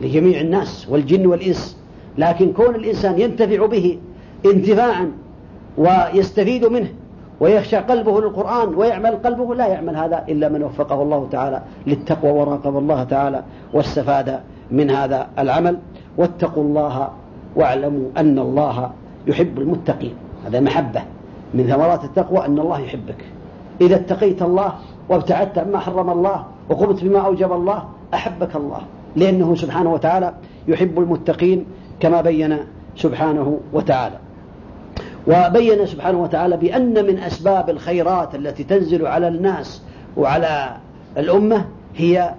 لجميع 0.00 0.40
الناس 0.40 0.86
والجن 0.90 1.26
والإنس 1.26 1.76
لكن 2.18 2.52
كون 2.52 2.74
الإنسان 2.74 3.20
ينتفع 3.20 3.66
به 3.66 3.98
انتفاعا 4.44 5.12
ويستفيد 5.78 6.64
منه 6.64 6.88
ويخشى 7.40 7.76
قلبه 7.76 8.20
للقرآن 8.20 8.74
ويعمل 8.74 9.16
قلبه 9.16 9.54
لا 9.54 9.66
يعمل 9.66 9.96
هذا 9.96 10.24
إلا 10.28 10.48
من 10.48 10.62
وفقه 10.62 11.02
الله 11.02 11.28
تعالى 11.30 11.62
للتقوى 11.86 12.30
وراقب 12.30 12.78
الله 12.78 13.04
تعالى 13.04 13.42
واستفاد 13.72 14.40
من 14.70 14.90
هذا 14.90 15.26
العمل. 15.38 15.78
واتقوا 16.18 16.62
الله 16.62 17.08
واعلموا 17.56 18.08
أن 18.16 18.38
الله 18.38 18.90
يحب 19.26 19.58
المتقين. 19.58 20.14
هذا 20.46 20.60
محبة 20.60 21.02
من 21.54 21.66
ثمرات 21.66 22.04
التقوى 22.04 22.46
أن 22.46 22.58
الله 22.58 22.80
يحبك. 22.80 23.24
إذا 23.80 23.96
اتقيت 23.96 24.42
الله 24.42 24.72
وابتعدت 25.08 25.58
عما 25.58 25.78
حرم 25.78 26.10
الله 26.10 26.44
وقمت 26.68 27.04
بما 27.04 27.18
أوجب 27.18 27.52
الله 27.52 27.84
أحبك 28.14 28.56
الله 28.56 28.80
لأنه 29.16 29.54
سبحانه 29.54 29.92
وتعالى 29.92 30.34
يحب 30.68 30.98
المتقين 30.98 31.64
كما 32.00 32.20
بين 32.20 32.58
سبحانه 32.96 33.60
وتعالى. 33.72 34.25
وبين 35.26 35.86
سبحانه 35.86 36.22
وتعالى 36.22 36.56
بأن 36.56 37.06
من 37.06 37.18
أسباب 37.18 37.70
الخيرات 37.70 38.34
التي 38.34 38.64
تنزل 38.64 39.06
على 39.06 39.28
الناس 39.28 39.82
وعلى 40.16 40.76
الأمة 41.16 41.64
هي 41.96 42.34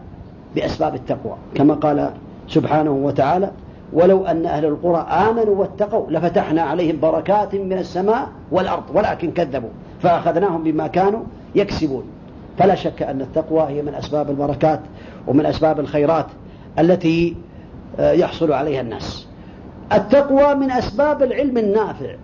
بأسباب 0.55 0.95
التقوى 0.95 1.35
كما 1.55 1.73
قال 1.73 2.09
سبحانه 2.47 2.91
وتعالى 2.91 3.51
ولو 3.93 4.25
أن 4.25 4.45
أهل 4.45 4.65
القرى 4.65 5.07
آمنوا 5.09 5.55
واتقوا 5.55 6.11
لفتحنا 6.11 6.61
عليهم 6.61 6.99
بركات 6.99 7.55
من 7.55 7.73
السماء 7.77 8.27
والأرض 8.51 8.83
ولكن 8.93 9.31
كذبوا 9.31 9.69
فأخذناهم 10.01 10.63
بما 10.63 10.87
كانوا 10.87 11.23
يكسبون. 11.55 12.03
فلا 12.57 12.75
شك 12.75 13.03
أن 13.03 13.21
التقوى 13.21 13.63
هي 13.67 13.81
من 13.81 13.93
أسباب 13.95 14.29
البركات 14.29 14.79
ومن 15.27 15.45
أسباب 15.45 15.79
الخيرات 15.79 16.25
التي 16.79 17.35
آه، 17.99 18.11
يحصل 18.11 18.51
عليها 18.51 18.81
الناس. 18.81 19.27
التقوى 19.93 20.55
من 20.55 20.71
أسباب 20.71 21.23
العلم 21.23 21.57
النافع. 21.57 22.15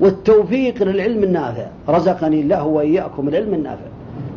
والتوفيق 0.00 0.82
للعلم 0.82 1.22
النافع. 1.22 1.66
رزقني 1.88 2.40
الله 2.40 2.66
وإياكم 2.66 3.28
العلم 3.28 3.54
النافع. 3.54 3.86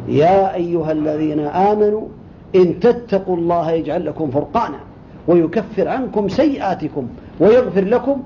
يا 0.07 0.55
أيها 0.55 0.91
الذين 0.91 1.39
آمنوا 1.39 2.07
إن 2.55 2.79
تتقوا 2.79 3.37
الله 3.37 3.71
يجعل 3.71 4.05
لكم 4.05 4.31
فرقانا 4.31 4.79
ويكفر 5.27 5.87
عنكم 5.87 6.29
سيئاتكم 6.29 7.07
ويغفر 7.39 7.81
لكم 7.81 8.23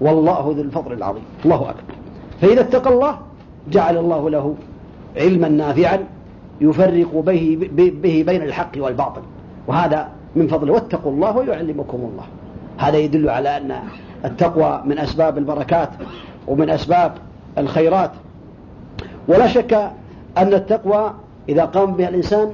والله 0.00 0.54
ذو 0.56 0.62
الفضل 0.62 0.92
العظيم. 0.92 1.22
الله 1.44 1.70
أكبر. 1.70 1.94
فإذا 2.40 2.60
اتقى 2.60 2.90
الله 2.90 3.18
جعل 3.70 3.96
الله 3.96 4.30
له 4.30 4.54
علما 5.16 5.48
نافعا 5.48 5.98
يفرق 6.60 7.14
به, 7.14 7.68
به 7.76 8.24
بين 8.26 8.42
الحق 8.42 8.72
والباطل. 8.76 9.22
وهذا 9.66 10.08
من 10.36 10.46
فضله. 10.46 10.72
واتقوا 10.72 11.12
الله 11.12 11.36
ويعلمكم 11.36 11.98
الله. 11.98 12.24
هذا 12.78 12.96
يدل 12.96 13.30
على 13.30 13.56
أن 13.56 13.72
التقوى 14.24 14.82
من 14.84 14.98
أسباب 14.98 15.38
البركات 15.38 15.88
ومن 16.48 16.70
أسباب 16.70 17.12
الخيرات. 17.58 18.10
ولا 19.28 19.46
شك 19.46 19.72
أن 20.38 20.54
التقوى 20.54 21.14
إذا 21.48 21.64
قام 21.64 21.92
بها 21.92 22.08
الإنسان 22.08 22.52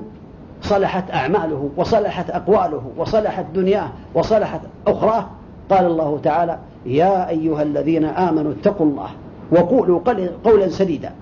صلحت 0.62 1.10
أعماله 1.10 1.70
وصلحت 1.76 2.30
أقواله 2.30 2.82
وصلحت 2.96 3.46
دنياه 3.54 3.88
وصلحت 4.14 4.60
أخراه. 4.86 5.26
قال 5.70 5.86
الله 5.86 6.20
تعالى 6.22 6.58
يا 6.86 7.28
أيها 7.28 7.62
الذين 7.62 8.04
آمنوا 8.04 8.52
اتقوا 8.52 8.86
الله 8.86 9.08
وقولوا 9.52 10.00
قولا 10.44 10.68
سديدا. 10.68 11.12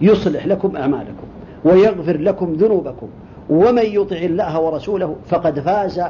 يصلح 0.00 0.46
لكم 0.46 0.76
أعمالكم 0.76 1.26
ويغفر 1.64 2.16
لكم 2.16 2.52
ذنوبكم. 2.52 3.08
ومن 3.50 3.84
يطع 3.84 4.16
الله 4.16 4.60
ورسوله 4.60 5.16
فقد 5.28 5.60
فاز 5.60 6.02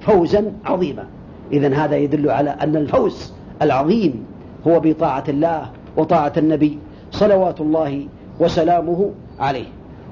فوزا 0.00 0.52
عظيما. 0.64 1.04
إذا 1.52 1.74
هذا 1.74 1.96
يدل 1.96 2.30
على 2.30 2.50
أن 2.50 2.76
الفوز 2.76 3.32
العظيم 3.62 4.24
هو 4.66 4.80
بطاعة 4.80 5.24
الله 5.28 5.70
وطاعة 5.96 6.32
النبي 6.36 6.78
صلوات 7.10 7.60
الله 7.60 8.06
وسلامه 8.40 9.10
عليه. 9.40 9.66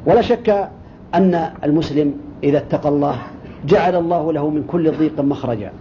ولا 0.07 0.23
شك 0.23 0.69
أن 1.15 1.51
المسلم 1.65 2.15
إذا 2.45 2.59
اتقى 2.59 2.89
الله 2.89 3.19
جعل 3.67 3.97
الله 3.97 4.33
له 4.33 4.51
من 4.51 4.65
كل 4.65 4.93
ضيق 4.93 5.21
مخرجا 5.21 5.73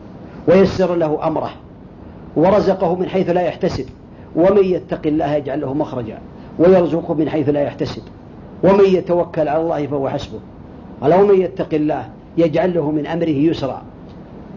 ويسر 0.48 0.96
له 0.96 1.28
أمره 1.28 1.52
ورزقه 2.36 2.96
من 2.96 3.10
حيث 3.10 3.30
لا 3.30 3.42
يحتسب 3.42 3.86
ومن 4.36 4.64
يتق 4.64 5.08
الله 5.08 5.36
يجعل 5.36 5.62
له 5.62 5.74
مخرجا 5.74 6.18
ويرزقه 6.60 7.14
من 7.14 7.30
حيث 7.30 7.50
لا 7.50 7.62
يحتسب 7.62 8.02
ومن 8.64 8.86
يتوكل 8.86 9.48
على 9.48 9.62
الله 9.62 9.88
فهو 9.88 10.10
حسبه 10.10 10.40
ومن 11.02 11.42
يتق 11.42 11.74
الله 11.74 12.10
يجعل 12.38 12.74
له 12.74 12.92
من 12.92 13.08
أمره 13.08 13.30
يسرا. 13.30 13.82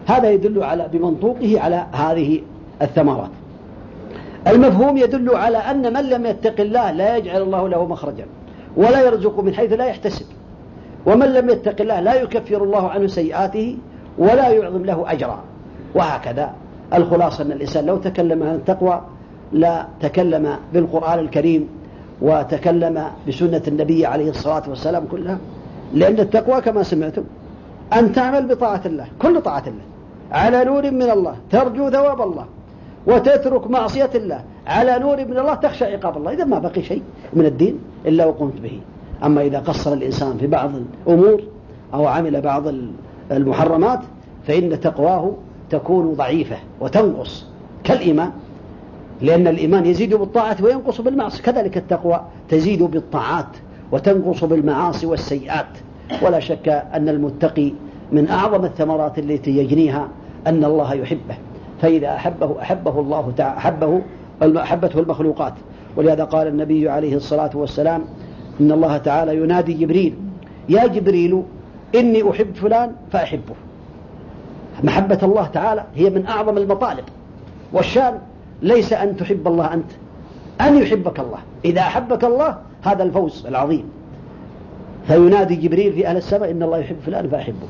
هذا 0.05 0.31
يدل 0.31 0.63
على 0.63 0.89
بمنطوقه 0.93 1.61
على 1.61 1.85
هذه 1.91 2.41
الثمرات. 2.81 3.29
المفهوم 4.47 4.97
يدل 4.97 5.35
على 5.35 5.57
أن 5.57 5.93
من 5.93 6.09
لم 6.09 6.25
يتق 6.25 6.61
الله 6.61 6.91
لا 6.91 7.17
يجعل 7.17 7.41
الله 7.41 7.69
له 7.69 7.85
مخرجا 7.85 8.25
ولا 8.77 9.01
يرزق 9.01 9.39
من 9.39 9.53
حيث 9.53 9.73
لا 9.73 9.85
يحتسب. 9.85 10.25
ومن 11.05 11.33
لم 11.33 11.49
يتق 11.49 11.81
الله 11.81 11.99
لا 11.99 12.13
يكفر 12.21 12.63
الله 12.63 12.89
عنه 12.89 13.07
سيئاته 13.07 13.77
ولا 14.17 14.49
يعظم 14.49 14.85
له 14.85 15.11
أجرا. 15.11 15.39
وهكذا 15.95 16.53
الخلاصة 16.93 17.43
أن 17.43 17.51
الإنسان 17.51 17.85
لو 17.85 17.97
تكلم 17.97 18.43
عن 18.43 18.55
التقوى 18.55 19.01
لا 19.51 19.85
تكلم 20.01 20.55
بالقرآن 20.73 21.19
الكريم 21.19 21.69
وتكلم 22.21 23.03
بسنة 23.27 23.61
النبي 23.67 24.05
عليه 24.05 24.29
الصلاة 24.29 24.63
والسلام 24.69 25.05
كلها. 25.11 25.37
لأن 25.93 26.19
التقوى 26.19 26.61
كما 26.61 26.83
سمعتم 26.83 27.23
أن 27.93 28.13
تعمل 28.13 28.47
بطاعة 28.47 28.81
الله 28.85 29.07
كل 29.21 29.41
طاعة 29.41 29.63
الله. 29.67 29.83
على 30.31 30.65
نور 30.65 30.91
من 30.91 31.09
الله 31.09 31.35
ترجو 31.51 31.89
ثواب 31.89 32.21
الله 32.21 32.45
وتترك 33.07 33.67
معصية 33.71 34.09
الله. 34.15 34.43
على 34.67 34.99
نور 34.99 35.17
من 35.17 35.37
الله 35.37 35.53
تخشى 35.53 35.85
عقاب 35.85 36.17
الله. 36.17 36.31
إذا 36.31 36.45
ما 36.45 36.59
بقي 36.59 36.83
شيء 36.83 37.01
من 37.33 37.45
الدين 37.45 37.79
إلا 38.05 38.25
وقمت 38.25 38.61
به. 38.61 38.79
أما 39.23 39.41
إذا 39.41 39.59
قصر 39.59 39.93
الإنسان 39.93 40.37
في 40.37 40.47
بعض 40.47 40.71
الأمور 41.07 41.41
أو 41.93 42.07
عمل 42.07 42.41
بعض 42.41 42.63
المحرمات 43.31 43.99
فإن 44.47 44.79
تقواه 44.79 45.33
تكون 45.69 46.13
ضعيفة 46.13 46.57
وتنقص 46.81 47.45
كالإيمان. 47.83 48.31
لأن 49.21 49.47
الإيمان 49.47 49.85
يزيد 49.85 50.13
بالطاعة 50.13 50.57
وينقص 50.63 51.01
بالمعصية. 51.01 51.43
كذلك 51.43 51.77
التقوى 51.77 52.21
تزيد 52.49 52.83
بالطاعات 52.83 53.57
وتنقص 53.91 54.43
بالمعاصي 54.43 55.05
والسيئات. 55.05 55.67
ولا 56.21 56.39
شك 56.39 56.69
أن 56.69 57.09
المتقي 57.09 57.73
من 58.11 58.29
أعظم 58.29 58.65
الثمرات 58.65 59.19
التي 59.19 59.57
يجنيها 59.57 60.07
أن 60.47 60.63
الله 60.63 60.93
يحبه. 60.93 61.37
فإذا 61.81 62.15
أحبه 62.15 62.61
أحبه 62.61 62.99
الله 62.99 63.33
تعالى 63.37 63.57
أحبه 63.57 64.01
أحبته 64.43 64.99
المخلوقات. 64.99 65.53
ولهذا 65.95 66.23
قال 66.23 66.47
النبي 66.47 66.89
عليه 66.89 67.15
الصلاة 67.15 67.49
والسلام 67.53 68.01
إن 68.61 68.71
الله 68.71 68.97
تعالى 68.97 69.37
ينادي 69.37 69.73
جبريل 69.73 70.15
يا 70.69 70.87
جبريل 70.87 71.43
إني 71.95 72.31
أحب 72.31 72.55
فلان 72.55 72.91
فأحبه. 73.11 73.55
محبة 74.83 75.19
الله 75.23 75.47
تعالى 75.47 75.83
هي 75.95 76.09
من 76.09 76.25
أعظم 76.25 76.57
المطالب. 76.57 77.03
والشان 77.73 78.19
ليس 78.61 78.93
أن 78.93 79.17
تحب 79.17 79.47
الله 79.47 79.73
أنت 79.73 79.91
أن 80.61 80.77
يحبك 80.77 81.19
الله. 81.19 81.39
إذا 81.65 81.81
أحبك 81.81 82.23
الله 82.23 82.57
هذا 82.83 83.03
الفوز 83.03 83.45
العظيم. 83.45 83.83
فينادي 85.07 85.55
جبريل 85.55 85.93
في 85.93 86.07
أهل 86.07 86.17
السماء 86.17 86.51
إن 86.51 86.63
الله 86.63 86.77
يحب 86.77 86.95
فلان 87.05 87.29
فأحبه. 87.29 87.67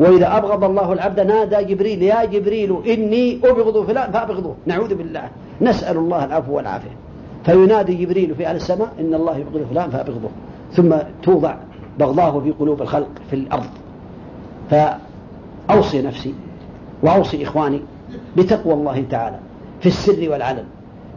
وإذا 0.00 0.36
أبغض 0.36 0.64
الله 0.64 0.92
العبد 0.92 1.20
نادى 1.20 1.74
جبريل 1.74 2.02
يا 2.02 2.24
جبريل 2.24 2.76
إني 2.86 3.40
أبغض 3.44 3.86
فلان 3.86 4.12
فأبغضه. 4.12 4.54
نعوذ 4.66 4.94
بالله. 4.94 5.28
نسأل 5.60 5.96
الله 5.96 6.24
العفو 6.24 6.56
والعافية. 6.56 6.96
فينادي 7.44 7.94
جبريل 7.94 8.34
في 8.34 8.46
أهل 8.46 8.56
السماء 8.56 8.92
إن 9.00 9.14
الله 9.14 9.36
يبغض 9.36 9.66
فلان 9.70 9.90
فأبغضه. 9.90 10.28
ثم 10.72 10.94
توضع 11.22 11.54
بغضاه 11.98 12.40
في 12.40 12.50
قلوب 12.50 12.82
الخلق 12.82 13.08
في 13.30 13.36
الأرض. 13.36 13.70
فأوصي 14.70 16.02
نفسي 16.02 16.34
وأوصي 17.02 17.42
إخواني 17.42 17.80
بتقوى 18.36 18.74
الله 18.74 19.04
تعالى 19.10 19.38
في 19.80 19.86
السر 19.86 20.30
والعلن. 20.30 20.64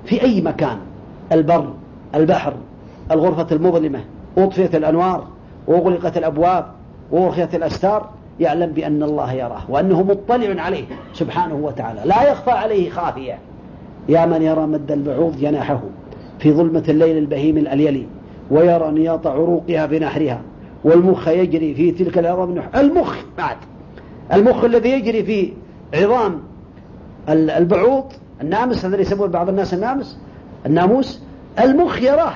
في 0.05 0.21
أي 0.23 0.41
مكان؟ 0.41 0.77
البر 1.31 1.73
البحر 2.15 2.53
الغرفة 3.11 3.47
المظلمة 3.51 3.99
أطفئت 4.37 4.75
الأنوار 4.75 5.27
وأغلقت 5.67 6.17
الأبواب 6.17 6.65
وأرخيت 7.11 7.55
الأستار. 7.55 8.09
يعلم 8.41 8.71
بأن 8.71 9.03
الله 9.03 9.33
يراه 9.33 9.61
وأنه 9.69 10.03
مطلع 10.03 10.63
عليه 10.63 10.83
سبحانه 11.13 11.55
وتعالى. 11.55 12.01
لا 12.05 12.31
يخفى 12.31 12.51
عليه 12.51 12.89
خافية. 12.89 13.39
يا 14.09 14.25
من 14.25 14.41
يرى 14.41 14.67
مد 14.67 14.91
البعوض 14.91 15.37
جناحه 15.37 15.81
في 16.39 16.51
ظلمة 16.51 16.83
الليل 16.89 17.17
البهيم 17.17 17.57
الأليلي 17.57 18.07
ويرى 18.51 18.91
نياط 18.91 19.27
عروقها 19.27 19.87
في 19.87 19.99
نحرها 19.99 20.41
والمخ 20.83 21.27
يجري 21.27 21.75
في 21.75 21.91
تلك 21.91 22.17
العظام 22.17 22.63
المخ 22.75 23.15
بعد. 23.37 23.57
المخ 24.33 24.63
الذي 24.63 24.89
يجري 24.89 25.23
في 25.23 25.53
عظام 25.93 26.41
البعوض 27.29 28.05
النامس 28.41 28.85
الذي 28.85 29.01
يسمون 29.01 29.29
بعض 29.29 29.49
الناس 29.49 29.73
النامس 29.73 30.19
الناموس 30.65 31.21
المخ 31.59 32.01
يراه 32.01 32.33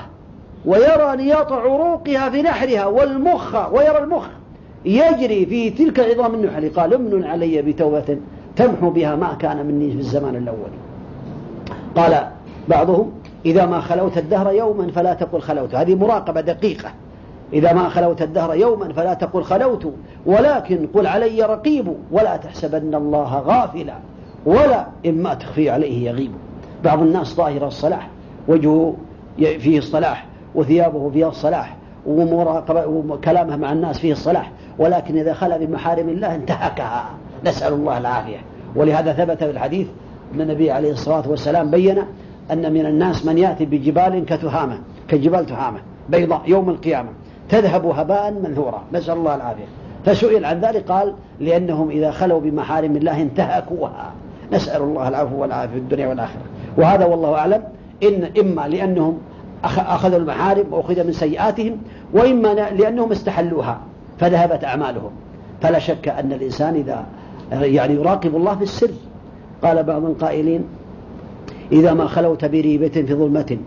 ويرى 0.66 1.16
نياط 1.16 1.52
عروقها 1.52 2.30
في 2.30 2.42
نحرها 2.42 2.86
والمخ 2.86 3.72
ويرى 3.72 3.98
المخ 3.98 4.26
يجري 4.86 5.46
في 5.46 5.70
تلك 5.70 6.00
عظام 6.00 6.34
النحل 6.34 6.68
قال 6.68 6.94
أمن 6.94 7.24
علي 7.24 7.62
بتوبة 7.62 8.18
تمحو 8.56 8.90
بها 8.90 9.16
ما 9.16 9.34
كان 9.34 9.66
مني 9.66 9.92
في 9.92 9.98
الزمان 9.98 10.36
الأول. 10.36 10.70
قال 11.96 12.26
بعضهم 12.68 13.12
إذا 13.46 13.66
ما 13.66 13.80
خلوت 13.80 14.18
الدهر 14.18 14.52
يوما 14.52 14.92
فلا 14.92 15.14
تقل 15.14 15.40
خلوت. 15.40 15.74
هذه 15.74 15.94
مراقبة 15.94 16.40
دقيقة. 16.40 16.90
إذا 17.52 17.72
ما 17.72 17.88
خلوت 17.88 18.22
الدهر 18.22 18.54
يوما 18.54 18.92
فلا 18.92 19.14
تقل 19.14 19.42
خلوت 19.42 19.92
ولكن 20.26 20.86
قل 20.94 21.06
علي 21.06 21.42
رقيب 21.42 21.94
ولا 22.10 22.36
تحسبن 22.36 22.94
الله 22.94 23.38
غافلا 23.38 23.94
ولا 24.46 24.86
إما 25.06 25.34
تخفي 25.34 25.70
عليه 25.70 26.08
يغيب. 26.10 26.30
بعض 26.84 27.02
الناس 27.02 27.34
ظاهر 27.34 27.66
الصلاح 27.66 28.08
وجهه 28.48 28.96
فيه 29.36 29.78
الصلاح 29.78 30.26
وثيابه 30.54 31.10
فيها 31.10 31.28
الصلاح 31.28 31.76
وكلامه 32.06 33.56
مع 33.56 33.72
الناس 33.72 33.98
فيه 33.98 34.12
الصلاح. 34.12 34.50
ولكن 34.78 35.18
إذا 35.18 35.32
خلى 35.32 35.66
بمحارم 35.66 36.08
الله 36.08 36.34
انتهكها. 36.34 37.04
نسأل 37.44 37.72
الله 37.72 37.98
العافية. 37.98 38.38
ولهذا 38.76 39.12
ثبت 39.12 39.44
في 39.44 39.50
الحديث 39.50 39.86
أن 40.34 40.40
النبي 40.40 40.70
عليه 40.70 40.92
الصلاة 40.92 41.28
والسلام 41.28 41.70
بين 41.70 41.98
أن 42.52 42.72
من 42.72 42.86
الناس 42.86 43.26
من 43.26 43.38
يأتي 43.38 43.64
بجبال 43.64 44.24
كتهامة 44.26 44.78
كجبال 45.08 45.46
تهامة 45.46 45.78
بيضاء 46.08 46.42
يوم 46.46 46.70
القيامة. 46.70 47.08
تذهب 47.48 47.86
هباء 47.86 48.32
منثورا. 48.32 48.82
نسأل 48.92 49.14
الله 49.14 49.34
العافية. 49.34 49.64
فسئل 50.04 50.44
عن 50.44 50.60
ذلك 50.60 50.90
قال 50.90 51.14
لأنهم 51.40 51.90
إذا 51.90 52.10
خلوا 52.10 52.40
بمحارم 52.40 52.96
الله 52.96 53.22
انتهكوها. 53.22 54.12
نسأل 54.52 54.82
الله 54.82 55.08
العفو 55.08 55.42
والعافية 55.42 55.72
في 55.72 55.78
الدنيا 55.78 56.08
والآخرة. 56.08 56.42
وهذا 56.78 57.04
والله 57.04 57.34
أعلم. 57.34 57.62
إن 58.02 58.30
إما 58.40 58.68
لأنهم 58.68 59.18
أخذوا 59.64 60.18
المحارم 60.18 60.72
وأخذ 60.72 61.04
من 61.04 61.12
سيئاتهم 61.12 61.78
وإما 62.12 62.54
لأنهم 62.54 63.12
استحلوها 63.12 63.80
فذهبت 64.18 64.64
أعمالهم. 64.64 65.10
فلا 65.62 65.78
شك 65.78 66.08
أن 66.08 66.32
الإنسان 66.32 66.74
إذا 66.74 67.06
يعني 67.66 67.94
يراقب 67.94 68.36
الله 68.36 68.54
في 68.56 68.62
السر. 68.62 68.90
قال 69.62 69.82
بعض 69.82 70.04
القائلين 70.04 70.64
إذا 71.72 71.94
ما 71.94 72.06
خلوت 72.06 72.44
بريبة 72.44 72.88
في 72.88 73.14
ظلمة 73.14 73.58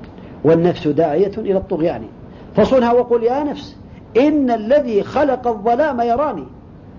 والنفس 0.43 0.87
داعية 0.87 1.31
إلى 1.37 1.57
الطغيان. 1.57 2.01
فصنها 2.55 2.93
وقل 2.93 3.23
يا 3.23 3.43
نفس 3.43 3.75
إن 4.17 4.51
الذي 4.51 5.03
خلق 5.03 5.47
الظلام 5.47 6.01
يراني. 6.01 6.45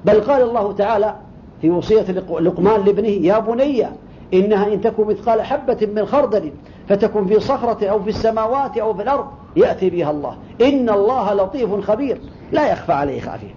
بل 0.05 0.21
قال 0.21 0.43
الله 0.43 0.73
تعالى 0.73 1.15
في 1.61 1.71
وصية 1.71 2.11
لقمان 2.41 2.85
لابنه 2.85 3.09
يا 3.09 3.39
بني 3.39 3.87
إنها 4.35 4.75
إن 4.75 4.81
تكن 4.81 5.07
مثقال 5.07 5.43
حبة 5.43 5.89
من 5.95 6.07
خردل 6.07 6.53
فتكن 6.91 7.27
في 7.27 7.41
صخرة 7.41 7.87
أو 7.87 8.03
في 8.03 8.09
السماوات 8.09 8.79
أو 8.79 8.95
في 8.95 9.03
الأرض 9.03 9.27
يأتي 9.57 9.91
بها 9.91 10.11
الله. 10.11 10.37
إن 10.61 10.91
الله 10.91 11.35
لطيف 11.35 11.75
خبير. 11.91 12.21
لا 12.53 12.73
يخفى 12.73 12.93
عليه 12.93 13.21
خافية. 13.21 13.55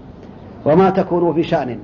وما 0.66 0.90
تكون 0.90 1.34
في 1.34 1.44
شأن. 1.44 1.80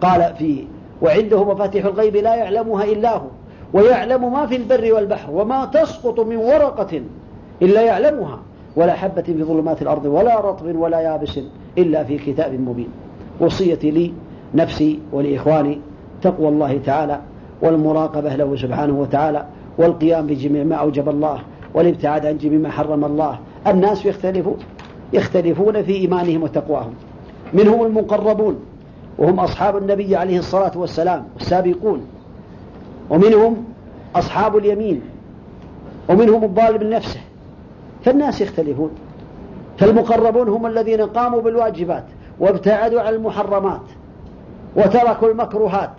قال 0.00 0.34
في 0.38 0.64
وعنده 1.02 1.44
مفاتيح 1.44 1.84
الغيب 1.84 2.16
لا 2.16 2.34
يعلمها 2.34 2.84
إلا 2.84 3.16
هو. 3.16 3.26
ويعلم 3.72 4.32
ما 4.32 4.46
في 4.46 4.56
البر 4.56 4.94
والبحر 4.94 5.30
وما 5.30 5.64
تسقط 5.64 6.20
من 6.20 6.36
ورقة 6.36 7.02
إلا 7.62 7.80
يعلمها. 7.80 8.38
ولا 8.76 8.92
حبة 8.92 9.22
في 9.22 9.44
ظلمات 9.44 9.82
الأرض 9.82 10.04
ولا 10.04 10.40
رطب 10.40 10.76
ولا 10.76 11.00
يابس 11.00 11.40
إلا 11.78 12.04
في 12.04 12.18
كتاب 12.18 12.60
مبين. 12.60 12.88
وصيتي 13.40 13.90
لي 13.90 14.12
نفسي 14.54 14.98
ولإخواني 15.12 15.80
تقوى 16.22 16.48
الله 16.48 16.80
تعالى 16.86 17.20
والمراقبة 17.62 18.34
له 18.34 18.56
سبحانه 18.56 19.00
وتعالى 19.00 19.44
والقيام 19.80 20.26
بجميع 20.26 20.64
ما 20.64 20.76
أوجب 20.76 21.08
الله 21.08 21.38
والابتعاد 21.74 22.26
عن 22.26 22.38
جميع 22.38 22.58
ما 22.58 22.70
حرم 22.70 23.04
الله. 23.04 23.38
الناس 23.66 24.06
يختلفون 24.06 24.56
يختلفون 25.12 25.82
في 25.82 25.92
إيمانهم 25.92 26.42
وتقواهم. 26.42 26.94
منهم 27.52 27.86
المقربون 27.86 28.60
وهم 29.18 29.40
أصحاب 29.40 29.76
النبي 29.76 30.16
عليه 30.16 30.38
الصلاة 30.38 30.78
والسلام 30.78 31.24
السابقون. 31.40 32.06
ومنهم 33.10 33.64
أصحاب 34.14 34.56
اليمين 34.56 35.00
ومنهم 36.08 36.44
الظالم 36.44 36.92
نفسه 36.92 37.20
فالناس 38.04 38.40
يختلفون. 38.40 38.90
فالمقربون 39.78 40.48
هم 40.48 40.66
الذين 40.66 41.00
قاموا 41.00 41.42
بالواجبات 41.42 42.04
وابتعدوا 42.40 43.00
عن 43.00 43.14
المحرمات 43.14 43.82
وتركوا 44.76 45.30
المكروهات 45.30 45.94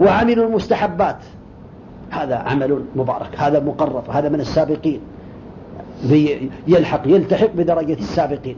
وعملوا 0.00 0.46
المستحبات. 0.46 1.18
هذا 2.12 2.36
عمل 2.36 2.84
مبارك 2.96 3.30
هذا 3.36 3.60
مقرب 3.60 4.10
هذا 4.10 4.28
من 4.28 4.40
السابقين. 4.40 5.00
يلحق 6.68 7.02
يلتحق 7.06 7.50
بدرجة 7.56 7.92
السابقين. 7.92 8.56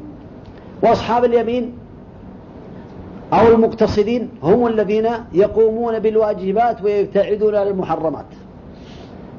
وأصحاب 0.83 1.25
اليمين 1.25 1.73
أو 3.33 3.49
المقتصدين 3.49 4.29
هم 4.43 4.67
الذين 4.67 5.09
يقومون 5.33 5.99
بالواجبات 5.99 6.83
ويبتعدون 6.83 7.55
عن 7.55 7.67
المحرمات. 7.67 8.27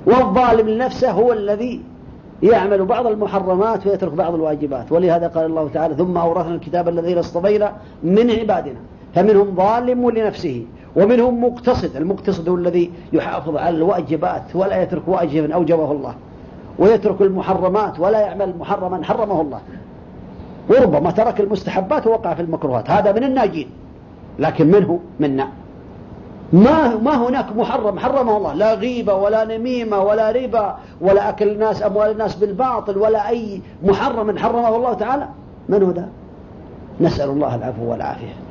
والظالم 0.05 0.69
لنفسه 0.69 1.11
هو 1.11 1.33
الذي 1.33 1.81
يعمل 2.43 2.85
بعض 2.85 3.07
المحرمات 3.07 3.87
ويترك 3.87 4.11
بعض 4.11 4.33
الواجبات. 4.33 4.91
ولهذا 4.91 5.27
قال 5.27 5.45
الله 5.45 5.69
تعالى 5.69 5.95
ثم 5.95 6.17
أورثنا 6.17 6.55
الكتاب 6.55 6.89
الذين 6.89 7.17
اصطفينا 7.17 7.73
من 8.03 8.31
عبادنا. 8.31 8.79
فمنهم 9.15 9.55
ظالم 9.55 10.09
لنفسه 10.09 10.65
ومنهم 10.95 11.43
مقتصد 11.43 11.95
المقتصد 11.95 12.49
هو 12.49 12.55
الذي 12.55 12.91
يحافظ 13.13 13.57
على 13.57 13.77
الواجبات 13.77 14.43
ولا 14.55 14.81
يترك 14.81 15.07
واجبا 15.07 15.53
أوجبه 15.53 15.91
الله 15.91 16.15
ويترك 16.79 17.21
المحرمات 17.21 17.99
ولا 17.99 18.19
يعمل 18.19 18.53
محرما 18.59 19.03
حرمه 19.03 19.41
الله. 19.41 19.59
وربما 20.69 21.11
ترك 21.11 21.39
المستحبات 21.39 22.07
ووقع 22.07 22.33
في 22.33 22.41
المكروهات 22.41 22.89
هذا 22.89 23.11
من 23.11 23.23
الناجين 23.23 23.67
لكن 24.39 24.67
منه 24.67 24.99
منا. 25.19 25.47
ما 26.53 26.95
ما 26.95 27.27
هناك 27.27 27.55
محرم 27.55 27.99
حرمه 27.99 28.37
الله 28.37 28.53
لا 28.53 28.73
غيبة 28.73 29.13
ولا 29.13 29.57
نميمة 29.57 29.99
ولا 29.99 30.31
ربا 30.31 30.75
ولا 31.01 31.29
أكل 31.29 31.49
الناس 31.49 31.83
أموال 31.83 32.11
الناس 32.11 32.35
بالباطل 32.35 32.97
ولا 32.97 33.29
أي 33.29 33.61
محرم 33.83 34.37
حرمه 34.37 34.75
الله 34.75 34.93
تعالى. 34.93 35.27
من 35.69 35.83
هو 35.83 35.91
ذا؟ 35.91 36.09
نسأل 37.01 37.29
الله 37.29 37.55
العفو 37.55 37.91
والعافية. 37.91 38.44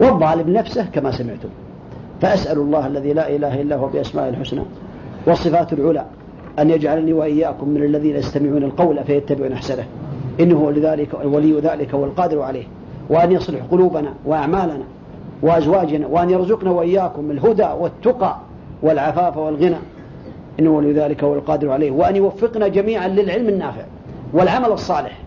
والظالم 0.00 0.50
نفسه 0.50 0.84
كما 0.84 1.10
سمعتم. 1.10 1.48
فأسأل 2.20 2.58
الله 2.58 2.86
الذي 2.86 3.12
لا 3.12 3.36
إله 3.36 3.60
إلا 3.60 3.76
هو 3.76 3.86
بأسماء 3.86 4.28
الحسنى 4.28 4.62
والصفات 5.26 5.72
العلى 5.72 6.04
أن 6.58 6.70
يجعلني 6.70 7.12
وإياكم 7.12 7.68
من 7.68 7.82
الذين 7.82 8.16
يستمعون 8.16 8.62
القول 8.62 9.04
فيتبعون 9.04 9.52
أحسنه. 9.52 9.84
إنه 10.40 10.70
لذلك 10.70 11.08
ولي 11.24 11.60
ذلك 11.60 11.94
والقادر 11.94 12.42
عليه. 12.42 12.64
وأن 13.10 13.32
يصلح 13.32 13.60
قلوبنا 13.70 14.14
وأعمالنا 14.26 14.84
وأزواجنا 15.42 16.06
وأن 16.06 16.30
يرزقنا 16.30 16.70
وإياكم 16.70 17.30
الهدى 17.30 17.68
والتقى 17.80 18.36
والعفاف 18.82 19.36
والغنى. 19.36 19.76
إنه 20.60 20.70
ولي 20.70 20.92
ذلك 20.92 21.22
والقادر 21.22 21.70
عليه. 21.70 21.90
وأن 21.90 22.16
يوفقنا 22.16 22.68
جميعا 22.68 23.08
للعلم 23.08 23.48
النافع 23.48 23.82
والعمل 24.32 24.72
الصالح. 24.72 25.18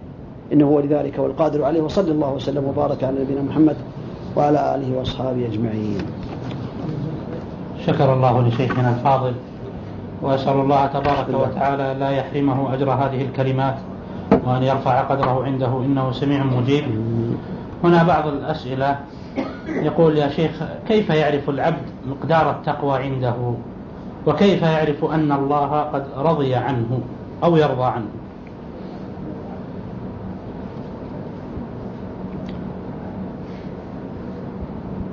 إنه 0.53 0.69
ولي 0.69 0.87
ذلك 0.87 1.19
والقادر 1.19 1.63
عليه. 1.63 1.81
وصلى 1.81 2.11
الله 2.11 2.33
وسلم 2.33 2.65
وبارك 2.65 3.03
على 3.03 3.21
نبينا 3.21 3.41
محمد 3.41 3.75
وعلى 4.35 4.75
آله 4.75 4.97
وأصحابه 4.97 5.45
أجمعين. 5.45 6.01
شكر 7.87 8.13
الله 8.13 8.41
لشيخنا 8.47 8.89
الفاضل 8.89 9.33
وأسأل 10.21 10.53
الله 10.53 10.85
تبارك 10.85 11.27
وتعالى 11.33 11.99
لا 11.99 12.09
يحرمه 12.09 12.73
أجر 12.73 12.91
هذه 12.91 13.21
الكلمات 13.21 13.75
وأن 14.45 14.63
يرفع 14.63 15.01
قدره 15.01 15.43
عنده 15.43 15.67
إنه 15.67 16.11
سميع 16.11 16.43
مجيب. 16.43 16.83
هنا 17.83 18.03
بعض 18.03 18.27
الأسئلة. 18.27 18.95
يقول 19.67 20.17
يا 20.17 20.29
شيخ 20.29 20.51
كيف 20.87 21.09
يعرف 21.09 21.49
العبد 21.49 21.85
مقدار 22.07 22.51
التقوى 22.51 23.03
عنده؟ 23.03 23.35
وكيف 24.27 24.61
يعرف 24.61 25.05
أن 25.05 25.31
الله 25.31 25.81
قد 25.81 26.05
رضي 26.17 26.55
عنه 26.55 26.99
أو 27.43 27.57
يرضى 27.57 27.83
عنه؟ 27.83 28.20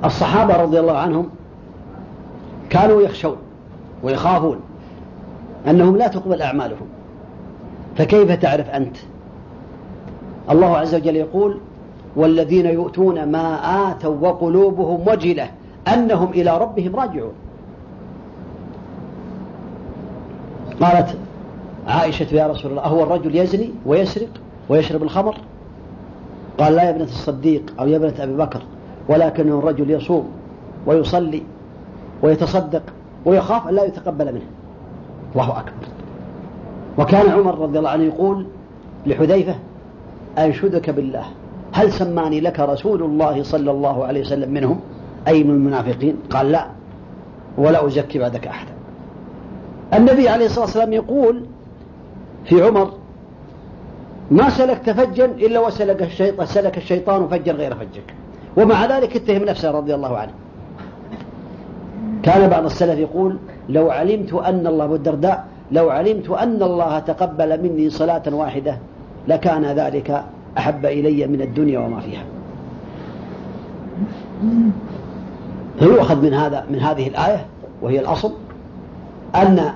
الصحابة 0.05 0.55
رضي 0.55 0.79
الله 0.79 0.97
عنهم 0.97 1.29
كانوا 2.69 3.01
يخشون 3.01 3.37
ويخافون 4.03 4.59
أنهم 5.67 5.97
لا 5.97 6.07
تقبل 6.07 6.41
أعمالهم. 6.41 6.87
فكيف 7.97 8.31
تعرف 8.31 8.69
أنت؟ 8.69 8.97
الله 10.51 10.77
عز 10.77 10.95
وجل 10.95 11.15
يقول 11.15 11.59
والذين 12.15 12.65
يؤتون 12.65 13.31
ما 13.31 13.55
آتوا 13.91 14.15
وقلوبهم 14.21 15.07
وجلة 15.07 15.49
أنهم 15.93 16.29
إلى 16.29 16.57
ربهم 16.57 16.95
راجعون. 16.95 17.33
قالت 20.81 21.17
عائشة 21.87 22.35
يا 22.35 22.47
رسول 22.47 22.71
الله 22.71 22.83
أهو 22.83 23.03
الرجل 23.03 23.35
يزني 23.35 23.69
ويسرق 23.85 24.29
ويشرب 24.69 25.03
الخمر؟ 25.03 25.35
قال 26.59 26.75
لا 26.75 26.83
يا 26.83 26.89
ابنة 26.89 27.03
الصديق 27.03 27.73
أو 27.79 27.87
يا 27.87 27.97
ابنة 27.97 28.13
أبي 28.19 28.33
بكر. 28.33 28.61
ولكنه 29.09 29.59
الرجل 29.59 29.91
يصوم 29.91 30.29
ويصلي 30.85 31.43
ويتصدق 32.23 32.81
ويخاف 33.25 33.67
أن 33.67 33.75
لا 33.75 33.83
يتقبل 33.83 34.25
منه. 34.33 34.45
الله 35.35 35.59
أكبر. 35.59 35.87
وكان 36.97 37.29
عمر 37.29 37.59
رضي 37.59 37.77
الله 37.79 37.89
عنه 37.89 38.03
يقول 38.03 38.45
لحذيفة 39.05 39.55
أنشدك 40.37 40.89
بالله 40.89 41.23
هل 41.71 41.91
سماني 41.91 42.39
لك 42.39 42.59
رسول 42.59 43.03
الله 43.03 43.43
صلى 43.43 43.71
الله 43.71 44.05
عليه 44.05 44.21
وسلم 44.21 44.51
منهم؟ 44.53 44.79
أي 45.27 45.43
من 45.43 45.49
المنافقين؟ 45.49 46.15
قال 46.29 46.51
لا 46.51 46.67
ولا 47.57 47.87
أزكي 47.87 48.19
بعدك 48.19 48.47
أحدا. 48.47 48.71
النبي 49.93 50.29
عليه 50.29 50.45
الصلاة 50.45 50.65
والسلام 50.65 50.93
يقول 50.93 51.45
في 52.45 52.63
عمر 52.63 52.93
ما 54.31 54.49
سلكت 54.49 54.89
فجا 54.89 55.25
إلا 55.25 55.59
وسلك 55.59 56.01
الشيطان 56.01 56.45
سلك 56.45 56.77
الشيطان 56.77 57.27
فجا 57.27 57.51
غير 57.51 57.75
فجك 57.75 58.13
ومع 58.57 58.85
ذلك 58.85 59.15
اتهم 59.15 59.43
نفسه 59.43 59.71
رضي 59.71 59.95
الله 59.95 60.17
عنه. 60.17 60.31
كان 62.23 62.49
بعض 62.49 62.65
السلف 62.65 62.99
يقول 62.99 63.37
لو 63.69 63.91
علمت 63.91 64.33
أن 64.33 64.67
الله 64.67 64.85
أبو 64.85 64.95
الدرداء 64.95 65.47
لو 65.71 65.89
علمت 65.89 66.29
أن 66.29 66.63
الله 66.63 66.99
تقبل 66.99 67.63
مني 67.63 67.89
صلاة 67.89 68.23
واحدة 68.27 68.77
لكان 69.27 69.65
ذلك 69.65 70.23
أحب 70.57 70.85
إلي 70.85 71.27
من 71.27 71.41
الدنيا 71.41 71.79
وما 71.79 71.99
فيها. 71.99 72.23
فيؤخذ 75.79 76.21
من 76.21 76.33
هذا 76.33 76.65
من 76.69 76.79
هذه 76.79 77.07
الآية 77.07 77.45
وهي 77.81 77.99
الأصل؟ 77.99 78.31
أن 79.35 79.73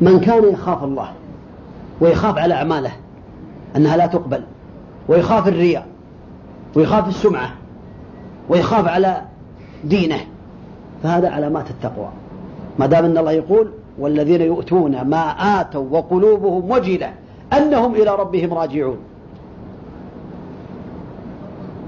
من 0.00 0.20
كان 0.20 0.52
يخاف 0.52 0.84
الله 0.84 1.08
ويخاف 2.00 2.38
على 2.38 2.54
أعماله 2.54 2.90
أنها 3.76 3.96
لا 3.96 4.06
تقبل 4.06 4.42
ويخاف 5.08 5.48
الرياء 5.48 5.86
ويخاف 6.76 7.08
السمعة 7.08 7.52
ويخاف 8.48 8.88
على 8.88 9.22
دينه. 9.84 10.20
فهذا 11.02 11.30
علامات 11.30 11.70
التقوى. 11.70 12.08
ما 12.78 12.86
دام 12.86 13.04
أن 13.04 13.18
الله 13.18 13.32
يقول 13.32 13.70
والذين 13.98 14.40
يؤتون 14.40 15.00
ما 15.00 15.28
آتوا 15.60 15.86
وقلوبهم 15.90 16.70
وجلة 16.70 17.12
أنهم 17.52 17.94
إلى 17.94 18.14
ربهم 18.14 18.54
راجعون. 18.54 18.96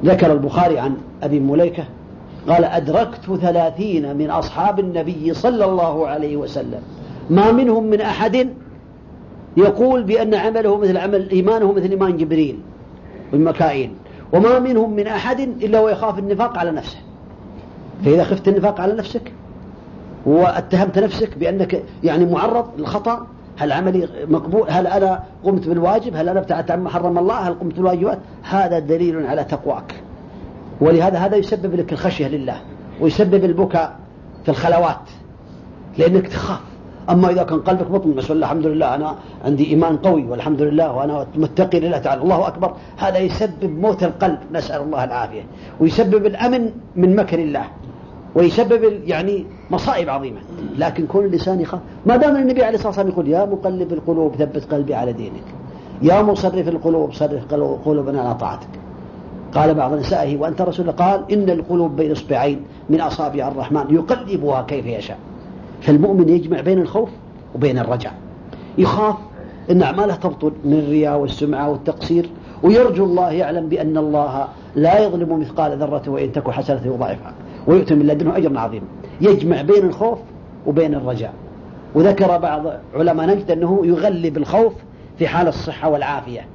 ذكر 0.05 0.33
البخاري 0.33 0.79
عن 0.79 0.96
أبي 1.22 1.40
مليكة 1.40 1.85
قال 2.49 2.64
أدركت 2.64 3.35
ثلاثين 3.40 4.16
من 4.16 4.31
أصحاب 4.31 4.81
النبي 4.81 5.35
صلى 5.35 5.64
الله 5.64 6.09
عليه 6.09 6.37
وسلم. 6.37 6.81
ما 7.31 7.53
منهم 7.53 7.85
من 7.85 8.01
أحد 8.01 8.49
يقول 9.57 10.03
بأن 10.03 10.35
عمله 10.35 10.79
مثل 10.79 10.96
عمل 10.96 11.31
إيمانه 11.31 11.72
مثل 11.72 11.90
إيمان 11.90 12.16
جبريل 12.16 12.59
والمكائين 13.33 13.94
وما 14.33 14.59
منهم 14.59 14.97
من 14.97 15.07
أحد 15.07 15.41
إلا 15.41 15.81
ويخاف 15.81 16.19
النفاق 16.19 16.59
على 16.59 16.71
نفسه. 16.71 16.99
فإذا 18.05 18.25
خفت 18.25 18.49
النفاق 18.49 18.81
على 18.81 18.93
نفسك 18.93 19.33
واتهمت 20.27 20.99
نفسك 20.99 21.39
بأنك 21.39 21.83
يعني 22.05 22.27
معرض 22.27 22.67
للخطأ 22.79 23.27
هل 23.59 23.73
عملي 23.73 24.09
مقبول؟ 24.29 24.71
هل 24.71 24.87
أنا 24.87 25.23
قمت 25.45 25.69
بالواجب؟ 25.69 26.17
هل 26.17 26.29
أنا 26.29 26.41
ابتعدت 26.41 26.71
عما 26.71 26.91
حرم 26.91 27.19
الله؟ 27.19 27.35
هل 27.35 27.55
قمت 27.55 27.75
بالواجبات؟ 27.75 28.19
هذا 28.43 28.79
دليل 28.79 29.27
على 29.27 29.45
تقواك. 29.45 29.95
ولهذا 30.81 31.19
هذا 31.19 31.37
يسبب 31.37 31.75
لك 31.75 31.93
الخشية 31.93 32.29
لله 32.29 32.61
ويسبب 33.01 33.45
البكاء 33.45 33.97
في 34.45 34.49
الخلوات 34.49 35.11
لأنك 35.99 36.27
تخاف. 36.27 36.61
أما 37.11 37.31
إذا 37.31 37.42
كان 37.42 37.61
قلبك 37.61 37.90
مطمئن 37.90 38.14
بس 38.14 38.31
الحمد 38.31 38.66
لله 38.66 38.95
أنا 38.95 39.14
عندي 39.45 39.71
إيمان 39.71 39.97
قوي 39.97 40.25
والحمد 40.25 40.62
لله 40.62 40.92
وأنا 40.92 41.27
متقي 41.37 41.81
لله 41.81 41.99
تعالى. 41.99 42.23
الله 42.23 42.49
أكبر. 42.49 42.73
هذا 42.97 43.19
يسبب 43.19 43.79
موت 43.81 44.05
القلب. 44.05 44.38
نسأل 44.53 44.83
الله 44.83 45.05
العافية. 45.05 45.42
ويسبب 45.81 46.27
الأمن 46.27 46.71
من 46.97 47.16
مكر 47.16 47.38
الله. 47.38 47.64
ويسبب 48.35 48.83
يعني 49.05 49.45
مصائب 49.71 50.11
عظيمة. 50.11 50.38
لكن 50.79 51.07
كل 51.07 51.25
لسان 51.27 51.61
يخاف 51.61 51.81
ما 52.07 52.16
دام 52.16 52.37
النبي 52.37 52.64
عليه 52.64 52.75
الصلاة 52.75 52.88
والسلام 52.88 53.09
يقول 53.09 53.29
يا 53.29 53.45
مقلب 53.45 53.92
القلوب 53.92 54.35
ثبت 54.35 54.73
قلبي 54.73 54.95
على 54.95 55.12
دينك. 55.12 55.45
يا 56.03 56.23
مصرف 56.23 56.69
القلوب 56.69 57.12
صرف 57.12 57.55
قلوبنا 57.85 58.21
على 58.21 58.35
طاعتك. 58.35 58.69
قال 59.55 59.75
بعض 59.75 59.92
نسائه 59.92 60.37
وأنت 60.37 60.62
رسول 60.62 60.90
قال 60.90 61.33
إن 61.33 61.51
القلوب 61.51 61.97
بين 61.97 62.12
إصبعين 62.12 62.61
من 62.90 63.01
أصابع 63.01 63.49
الرحمن 63.49 63.85
يقلبها 63.90 64.62
كيف 64.62 64.87
يشاء. 64.87 65.19
فالمؤمن 65.81 66.29
يجمع 66.29 66.61
بين 66.61 66.79
الخوف 66.79 67.09
وبين 67.55 67.79
الرجاء. 67.79 68.12
يخاف 68.79 69.17
أن 69.71 69.83
أعماله 69.83 70.15
تبطل 70.15 70.53
من 70.65 70.73
الرياء 70.73 71.19
والسمعة 71.19 71.71
والتقصير 71.71 72.31
ويرجو 72.62 73.05
الله 73.05 73.31
يعلم 73.31 73.69
بأن 73.69 73.97
الله 73.97 74.49
لا 74.75 75.05
يظلم 75.05 75.41
مثقال 75.41 75.79
ذرة 75.79 76.03
وإن 76.07 76.33
تكن 76.33 76.53
حسنة 76.53 76.81
يضاعفها 76.85 77.33
ويؤتي 77.67 77.95
من 77.95 78.07
لدنه 78.07 78.37
أجر 78.37 78.59
عظيم. 78.59 78.83
يجمع 79.21 79.62
بين 79.62 79.85
الخوف 79.85 80.19
وبين 80.67 80.95
الرجاء. 80.95 81.33
وذكر 81.95 82.39
بعض 82.39 82.62
علماء 82.95 83.27
نجد 83.27 83.51
أنه 83.51 83.81
يغلب 83.85 84.37
الخوف 84.37 84.73
في 85.19 85.29
حال 85.29 85.49
الصحة 85.49 85.89
والعافية 85.89 86.47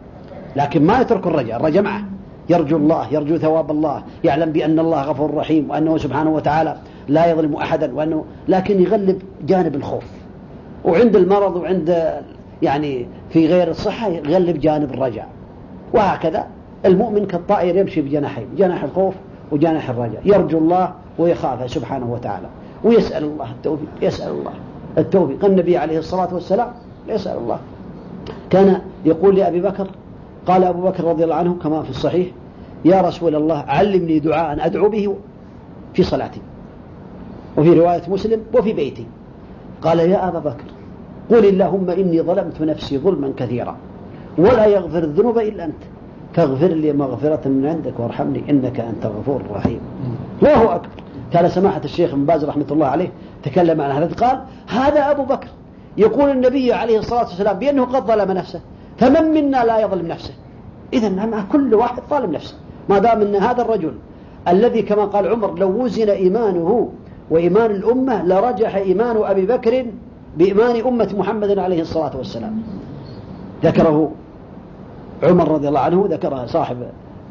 لكن 0.56 0.86
ما 0.86 1.02
يترك 1.02 1.28
الرجاء 1.28 1.60
الرجاء 1.60 1.84
معه. 1.84 2.02
يرجو 2.50 2.78
الله 2.78 3.08
يرجو 3.12 3.38
ثواب 3.38 3.72
الله 3.72 4.04
يعلم 4.24 4.52
بأن 4.52 4.80
الله 4.80 5.02
غفور 5.02 5.34
رحيم 5.34 5.70
وأنه 5.70 5.98
سبحانه 5.98 6.30
وتعالى 6.30 6.78
لا 7.12 7.32
يظلم 7.32 7.56
أحدا 7.56 7.96
وأنه 7.96 8.26
لكن 8.48 8.82
يغلب 8.82 9.22
جانب 9.46 9.76
الخوف. 9.76 10.04
وعند 10.86 11.16
المرض 11.16 11.56
وعند 11.56 12.22
يعني 12.62 13.08
في 13.30 13.48
غير 13.48 13.70
الصحة 13.70 14.08
يغلب 14.08 14.60
جانب 14.60 14.94
الرجاء. 14.94 15.28
وهكذا 15.94 16.48
المؤمن 16.86 17.26
كالطائر 17.26 17.76
يمشي 17.76 18.02
بجناحين 18.02 18.46
جناح 18.58 18.84
الخوف 18.84 19.14
وجناح 19.52 19.90
الرجاء. 19.90 20.22
يرجو 20.26 20.58
الله 20.58 20.94
ويخافه 21.20 21.68
سبحانه 21.68 22.14
وتعالى. 22.14 22.48
ويسأل 22.84 23.24
الله 23.24 23.52
التوفيق 23.52 23.90
يسأل 24.02 24.32
الله 24.32 24.54
التوفيق. 24.98 25.46
النبي 25.46 25.78
عليه 25.78 25.98
الصلاة 25.98 26.34
والسلام 26.34 26.72
يسأل 27.08 27.38
الله. 27.38 27.60
كان 28.50 28.82
يقول 29.06 29.36
لأبي 29.36 29.62
بكر 29.62 29.88
قال 30.48 30.64
أبو 30.64 30.82
بكر 30.82 31.04
رضي 31.04 31.24
الله 31.24 31.36
عنه 31.36 31.54
كما 31.64 31.84
في 31.84 31.90
الصحيح 31.90 32.28
يا 32.86 33.02
رسول 33.02 33.36
الله 33.36 33.58
علمني 33.58 34.20
دعاء 34.20 34.66
أدعو 34.66 34.90
به 34.90 35.16
في 35.94 36.04
صلاتي. 36.04 36.42
وفي 37.58 37.74
رواية 37.74 38.02
مسلم 38.08 38.42
وفي 38.54 38.74
بيتي. 38.74 39.06
قال 39.82 40.00
يا 40.00 40.28
أبا 40.28 40.40
بكر 40.40 40.64
قل 41.32 41.46
اللهم 41.46 41.90
إني 41.90 42.22
ظلمت 42.22 42.62
نفسي 42.62 42.98
ظلما 42.98 43.34
كثيرا 43.38 43.76
ولا 44.38 44.66
يغفر 44.66 45.04
الذنوب 45.04 45.38
إلا 45.38 45.66
أنت. 45.66 45.84
فاغفر 46.34 46.68
لي 46.68 46.94
مغفرة 46.94 47.48
من 47.48 47.66
عندك 47.66 48.00
وارحمني 48.00 48.50
إنك 48.50 48.80
أنت 48.80 49.06
الغفور 49.06 49.42
الرحيم. 49.42 49.80
الله 50.42 50.76
أكبر. 50.76 50.90
كان 51.34 51.50
سماحة 51.50 51.82
الشيخ 51.84 52.16
بن 52.16 52.26
باز 52.26 52.46
رحمة 52.46 52.66
الله 52.72 52.88
عليه 52.88 53.10
تكلم 53.44 53.82
عن 53.82 53.92
هذا 53.92 54.16
قال 54.16 54.42
هذا 54.68 55.12
أبو 55.12 55.24
بكر. 55.24 55.48
يقول 55.98 56.30
النبي 56.30 56.74
عليه 56.74 57.00
الصلاة 57.00 57.24
والسلام 57.24 57.60
بأنه 57.60 57.86
قد 57.86 58.04
ظلم 58.08 58.32
نفسه. 58.32 58.62
فمن 58.98 59.24
منا 59.24 59.66
لا 59.66 59.80
يظلم 59.80 60.08
نفسه؟ 60.08 60.34
إذا 60.94 61.44
كل 61.52 61.74
واحد 61.74 62.02
ظالم 62.10 62.32
نفسه. 62.32 62.56
ما 62.90 63.00
دام 63.00 63.22
أن 63.22 63.36
هذا 63.36 63.62
الرجل 63.62 63.94
الذي 64.48 64.82
كما 64.82 65.06
قال 65.06 65.28
عمر 65.28 65.60
لو 65.60 65.84
وزن 65.84 66.10
إيمانه 66.10 66.90
وإيمان 67.30 67.72
الأمة 67.72 68.24
لرجح 68.26 68.76
إيمان 68.76 69.18
أبي 69.24 69.46
بكر 69.46 69.86
بإيمان 70.38 70.82
أمة 70.88 71.16
محمد 71.18 71.58
عليه 71.60 71.82
الصلاة 71.82 72.18
والسلام. 72.18 72.64
ذكره 73.64 74.12
عمر 75.24 75.52
رضي 75.52 75.68
الله 75.68 75.80
عنه 75.80 76.08
ذكر 76.10 76.48
صاحب 76.48 76.78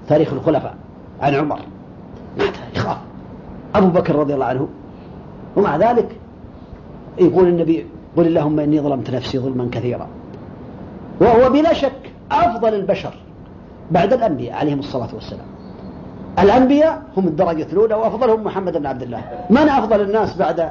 تاريخ 0.08 0.32
الخلفاء 0.32 0.74
عن 1.20 1.34
عمر. 1.34 1.58
ماذا 2.38 2.50
يخاف 2.76 2.98
أبو 3.74 3.86
بكر 3.86 4.16
رضي 4.16 4.34
الله 4.34 4.46
عنه. 4.46 4.68
ومع 5.56 5.76
ذلك 5.76 6.16
يقول 7.18 7.48
النبي 7.48 7.86
قل 8.16 8.26
اللهم 8.26 8.60
إني 8.60 8.80
ظلمت 8.80 9.10
نفسي 9.10 9.38
ظلما 9.38 9.68
كثيرا. 9.72 10.06
وهو 11.20 11.50
بلا 11.50 11.72
شك 11.72 12.12
أفضل 12.32 12.74
البشر 12.74 13.14
بعد 13.90 14.12
الأنبياء 14.12 14.56
عليهم 14.56 14.78
الصلاة 14.78 15.14
والسلام. 15.14 15.46
الأنبياء 16.42 17.02
هم 17.16 17.26
الدرجة 17.26 17.66
الأولى 17.72 17.94
وأفضلهم 17.94 18.44
محمد 18.44 18.76
بن 18.76 18.86
عبد 18.86 19.02
الله. 19.02 19.22
من 19.50 19.68
أفضل 19.68 20.00
الناس 20.00 20.36
بعد 20.36 20.70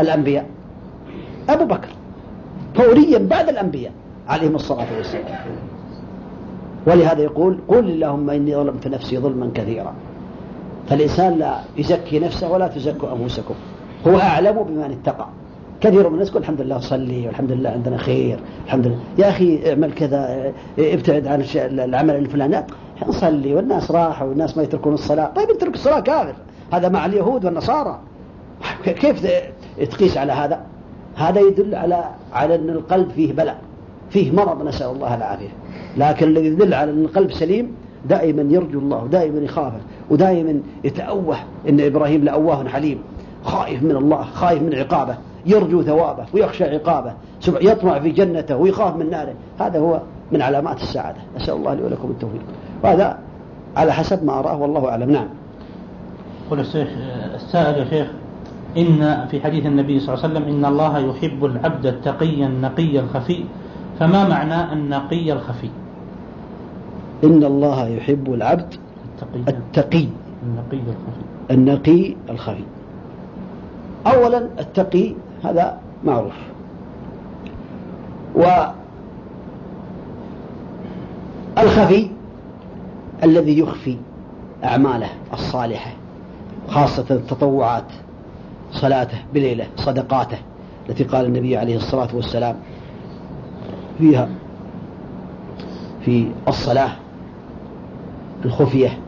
الأنبياء؟ 0.00 0.46
أبو 1.48 1.64
بكر. 1.64 1.88
فوريا 2.74 3.18
بعد 3.18 3.48
الأنبياء 3.48 3.92
عليهم 4.28 4.54
الصلاة 4.54 4.86
والسلام. 4.96 5.24
ولهذا 6.86 7.22
يقول 7.22 7.58
قل 7.68 7.78
اللهم 7.78 8.30
إني 8.30 8.56
ظلمت 8.56 8.88
نفسي 8.88 9.18
ظلما 9.18 9.50
كثيرا. 9.54 9.94
فالإنسان 10.88 11.38
لا 11.38 11.60
يزكي 11.76 12.18
نفسه 12.18 12.50
ولا 12.50 12.68
تزكوا 12.68 13.12
أنفسكم. 13.12 13.54
هو 14.06 14.18
أعلم 14.20 14.62
بمن 14.62 14.98
اتقى. 15.02 15.26
كثير 15.80 16.08
من 16.08 16.14
الناس 16.14 16.28
يقول 16.28 16.42
الحمد 16.42 16.60
لله 16.60 16.78
صلي 16.78 17.26
والحمد 17.26 17.52
لله 17.52 17.70
عندنا 17.70 17.96
خير 17.96 18.38
الحمد 18.66 18.86
لله. 18.86 18.98
يا 19.18 19.28
أخي 19.28 19.70
اعمل 19.70 19.92
كذا 19.92 20.52
ابتعد 20.78 21.26
عن 21.26 21.44
العمل 21.56 22.14
الفلاني. 22.14 22.66
نصلي 23.08 23.54
والناس 23.54 23.90
راحوا 23.90 24.28
والناس 24.28 24.56
ما 24.56 24.62
يتركون 24.62 24.94
الصلاة. 24.94 25.26
طيب 25.26 25.50
اترك 25.50 25.74
الصلاة 25.74 26.00
كافر. 26.00 26.34
هذا 26.72 26.88
مع 26.88 27.06
اليهود 27.06 27.44
والنصارى. 27.44 28.00
كيف 28.84 29.26
تقيس 29.90 30.16
على 30.16 30.32
هذا؟ 30.32 30.60
هذا 31.16 31.40
يدل 31.40 31.74
على 31.74 32.04
على 32.32 32.54
أن 32.54 32.70
القلب 32.70 33.10
فيه 33.10 33.32
بلاء 33.32 33.58
فيه 34.10 34.32
مرض 34.32 34.62
نسأل 34.62 34.90
الله 34.90 35.14
العافية. 35.14 35.48
لكن 35.96 36.26
الذي 36.26 36.46
يدل 36.46 36.74
على 36.74 36.90
أن 36.90 37.04
القلب 37.04 37.32
سليم 37.32 37.72
دائما 38.08 38.42
يرجو 38.54 38.78
الله 38.78 39.04
ودائما 39.04 39.40
يخافه 39.40 39.80
ودائما 40.10 40.60
يتأوه 40.84 41.36
إن 41.68 41.80
إبراهيم 41.80 42.24
لأواه 42.24 42.68
حليم 42.68 42.98
خائف 43.44 43.82
من 43.82 43.96
الله 43.96 44.22
خائف 44.22 44.62
من 44.62 44.74
عقابه. 44.74 45.16
يرجو 45.46 45.82
ثوابه 45.82 46.24
ويخشى 46.34 46.64
عقابه 46.64 47.12
يطمع 47.48 47.98
في 47.98 48.10
جنته 48.10 48.56
ويخاف 48.56 48.96
من 48.96 49.10
ناره. 49.10 49.34
هذا 49.60 49.78
هو 49.78 50.00
من 50.32 50.42
علامات 50.42 50.82
السعادة. 50.82 51.18
نسأل 51.36 51.54
الله 51.54 51.74
لي 51.74 51.82
ولكم 51.82 52.10
التوفيق. 52.10 52.40
وهذا 52.84 53.18
على 53.76 53.92
حسب 53.92 54.24
ما 54.24 54.38
أراه 54.38 54.56
والله 54.56 54.88
أعلم. 54.88 55.10
نعم. 55.10 55.28
يقول 56.46 56.60
الشيخ 56.60 56.88
السائل 57.34 57.78
يا 57.78 57.84
شيخ 57.84 58.06
إن 58.76 59.26
في 59.30 59.40
حديث 59.40 59.66
النبي 59.66 60.00
صلى 60.00 60.14
الله 60.14 60.24
عليه 60.24 60.34
وسلم 60.34 60.54
إن 60.54 60.64
الله 60.64 60.98
يحب 60.98 61.44
العبد 61.44 61.86
التقي 61.86 62.44
النقي 62.44 62.98
الخفي 62.98 63.44
فما 63.98 64.28
معنى 64.28 64.72
النقي 64.72 65.32
الخفي؟ 65.32 65.68
إن 67.24 67.44
الله 67.44 67.88
يحب 67.88 68.34
العبد 68.34 68.74
التقي, 69.04 69.56
التقي. 69.56 70.06
النقي 70.42 70.80
الخفي. 70.86 71.24
النقي 71.50 72.14
الخفي. 72.30 72.64
أولا 74.06 74.48
التقي 74.58 75.14
هذا 75.46 75.78
معروف. 76.04 76.34
والخفي 81.56 82.10
الذي 83.24 83.58
يخفي 83.58 83.96
أعماله 84.64 85.08
الصالحة 85.32 85.90
خاصة 86.68 87.04
التطوعات 87.10 87.84
صلاته 88.72 89.18
بليلة 89.34 89.66
صدقاته 89.76 90.38
التي 90.88 91.04
قال 91.04 91.26
النبي 91.26 91.56
عليه 91.56 91.76
الصلاة 91.76 92.08
والسلام 92.14 92.56
فيها 93.98 94.28
في 96.04 96.28
الصلاة 96.48 96.90
الخفية 98.44 98.98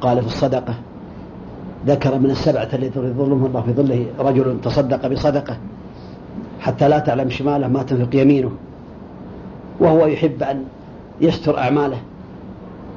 قال 0.00 0.20
في 0.20 0.26
الصدقة 0.26 0.74
ذكر 1.86 2.18
من 2.18 2.30
السبعة 2.30 2.68
التي 2.72 2.98
يظلهم 2.98 3.46
الله 3.46 3.60
في 3.60 3.72
ظله 3.72 4.06
رجل 4.18 4.60
تصدق 4.60 5.06
بصدقة 5.06 5.56
حتى 6.60 6.88
لا 6.88 6.98
تعلم 6.98 7.30
شماله 7.30 7.68
ما 7.68 7.82
تنفق 7.82 8.16
يمينه. 8.16 8.50
وهو 9.80 10.06
يحب 10.06 10.42
أن 10.42 10.64
يستر 11.20 11.58
أعماله. 11.58 11.98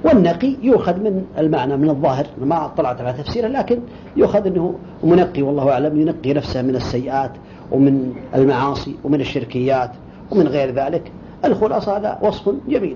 والنقي 0.03 0.55
يؤخذ 0.61 0.99
من 0.99 1.25
المعنى 1.37 1.77
من 1.77 1.89
الظاهر. 1.89 2.25
ما 2.41 2.65
اطلعت 2.65 3.01
على 3.01 3.13
تفسيره 3.13 3.47
لكن 3.47 3.79
يؤخذ 4.17 4.47
أنه 4.47 4.75
منقي 5.03 5.41
والله 5.41 5.71
أعلم 5.71 6.01
ينقي 6.01 6.33
نفسه 6.33 6.61
من 6.61 6.75
السيئات 6.75 7.31
ومن 7.71 8.13
المعاصي 8.35 8.95
ومن 9.03 9.21
الشركيات 9.21 9.91
ومن 10.31 10.47
غير 10.47 10.71
ذلك. 10.71 11.11
الخلاصة 11.45 11.97
هذا 11.97 12.19
وصف 12.21 12.49
جميل. 12.69 12.95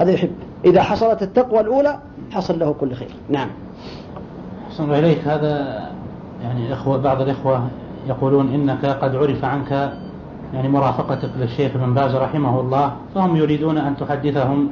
هذا 0.00 0.12
يحب. 0.12 0.30
إذا 0.64 0.82
حصلت 0.82 1.22
التقوى 1.22 1.60
الأولى 1.60 1.98
حصل 2.30 2.58
له 2.58 2.72
كل 2.72 2.94
خير. 2.94 3.10
نعم. 3.28 3.48
أحسن 4.68 4.92
إليك. 4.92 5.18
هذا 5.18 5.84
يعني 6.42 6.72
إخوة 6.72 6.96
بعض 6.96 7.20
الإخوة 7.20 7.68
يقولون 8.08 8.48
إنك 8.48 8.86
قد 8.86 9.16
عرف 9.16 9.44
عنك 9.44 9.92
يعني 10.54 10.68
مرافقتك 10.68 11.30
للشيخ 11.38 11.72
ابن 11.74 11.94
باز 11.94 12.14
رحمه 12.14 12.60
الله 12.60 12.92
فهم 13.14 13.36
يريدون 13.36 13.78
أن 13.78 13.96
تحدثهم 13.96 14.68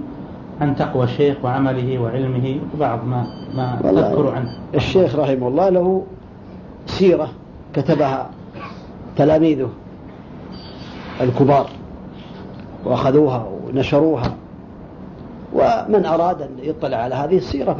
عن 0.60 0.76
تقوى 0.76 1.04
الشيخ 1.04 1.36
وعمله 1.44 1.98
وعلمه 1.98 2.60
وبعض 2.74 3.04
ما 3.04 3.26
ما 3.54 3.78
تذكر 3.82 4.34
عنه. 4.34 4.56
الشيخ 4.74 5.16
رحمه 5.16 5.48
الله 5.48 5.68
له 5.68 6.02
سيرة 6.86 7.28
كتبها 7.74 8.30
تلاميذه 9.16 9.68
الكبار 11.20 11.66
وأخذوها 12.84 13.46
ونشروها 13.66 14.36
ومن 15.52 16.06
أراد 16.06 16.42
أن 16.42 16.50
يطلع 16.62 16.96
على 16.96 17.14
هذه 17.14 17.36
السيرة 17.36 17.72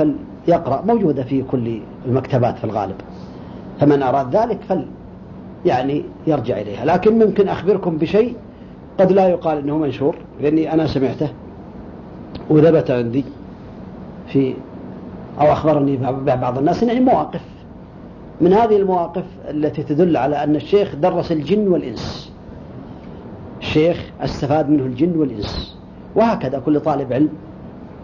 فليقرأ 0.46 0.82
موجودة 0.86 1.22
في 1.22 1.42
كل 1.42 1.80
المكتبات 2.06 2.58
في 2.58 2.64
الغالب 2.64 2.96
فمن 3.80 4.02
أراد 4.02 4.36
ذلك 4.36 4.58
فل 4.68 4.86
يعني 5.66 6.04
يرجع 6.26 6.60
إليها. 6.60 6.84
لكن 6.84 7.18
ممكن 7.26 7.48
أخبركم 7.48 7.96
بشيء 7.96 8.36
قد 9.00 9.12
لا 9.12 9.28
يقال 9.28 9.58
أنه 9.58 9.78
منشور 9.78 10.16
لأني 10.40 10.72
أنا 10.72 10.86
سمعته 10.86 11.28
وثبت 12.50 12.90
عندي 12.90 13.24
في 14.26 14.54
أو 15.40 15.52
أخبرني 15.52 15.96
بعض 16.26 16.58
الناس. 16.58 16.82
يعني 16.82 17.00
مواقف. 17.00 17.40
من 18.40 18.52
هذه 18.52 18.76
المواقف 18.76 19.24
التي 19.50 19.82
تدل 19.82 20.16
على 20.16 20.44
أن 20.44 20.56
الشيخ 20.56 20.94
درس 20.94 21.32
الجن 21.32 21.68
والإنس. 21.68 22.32
الشيخ 23.60 24.10
استفاد 24.20 24.70
منه 24.70 24.82
الجن 24.82 25.16
والإنس. 25.16 25.76
وهكذا 26.14 26.58
كل 26.58 26.80
طالب 26.80 27.12
علم 27.12 27.28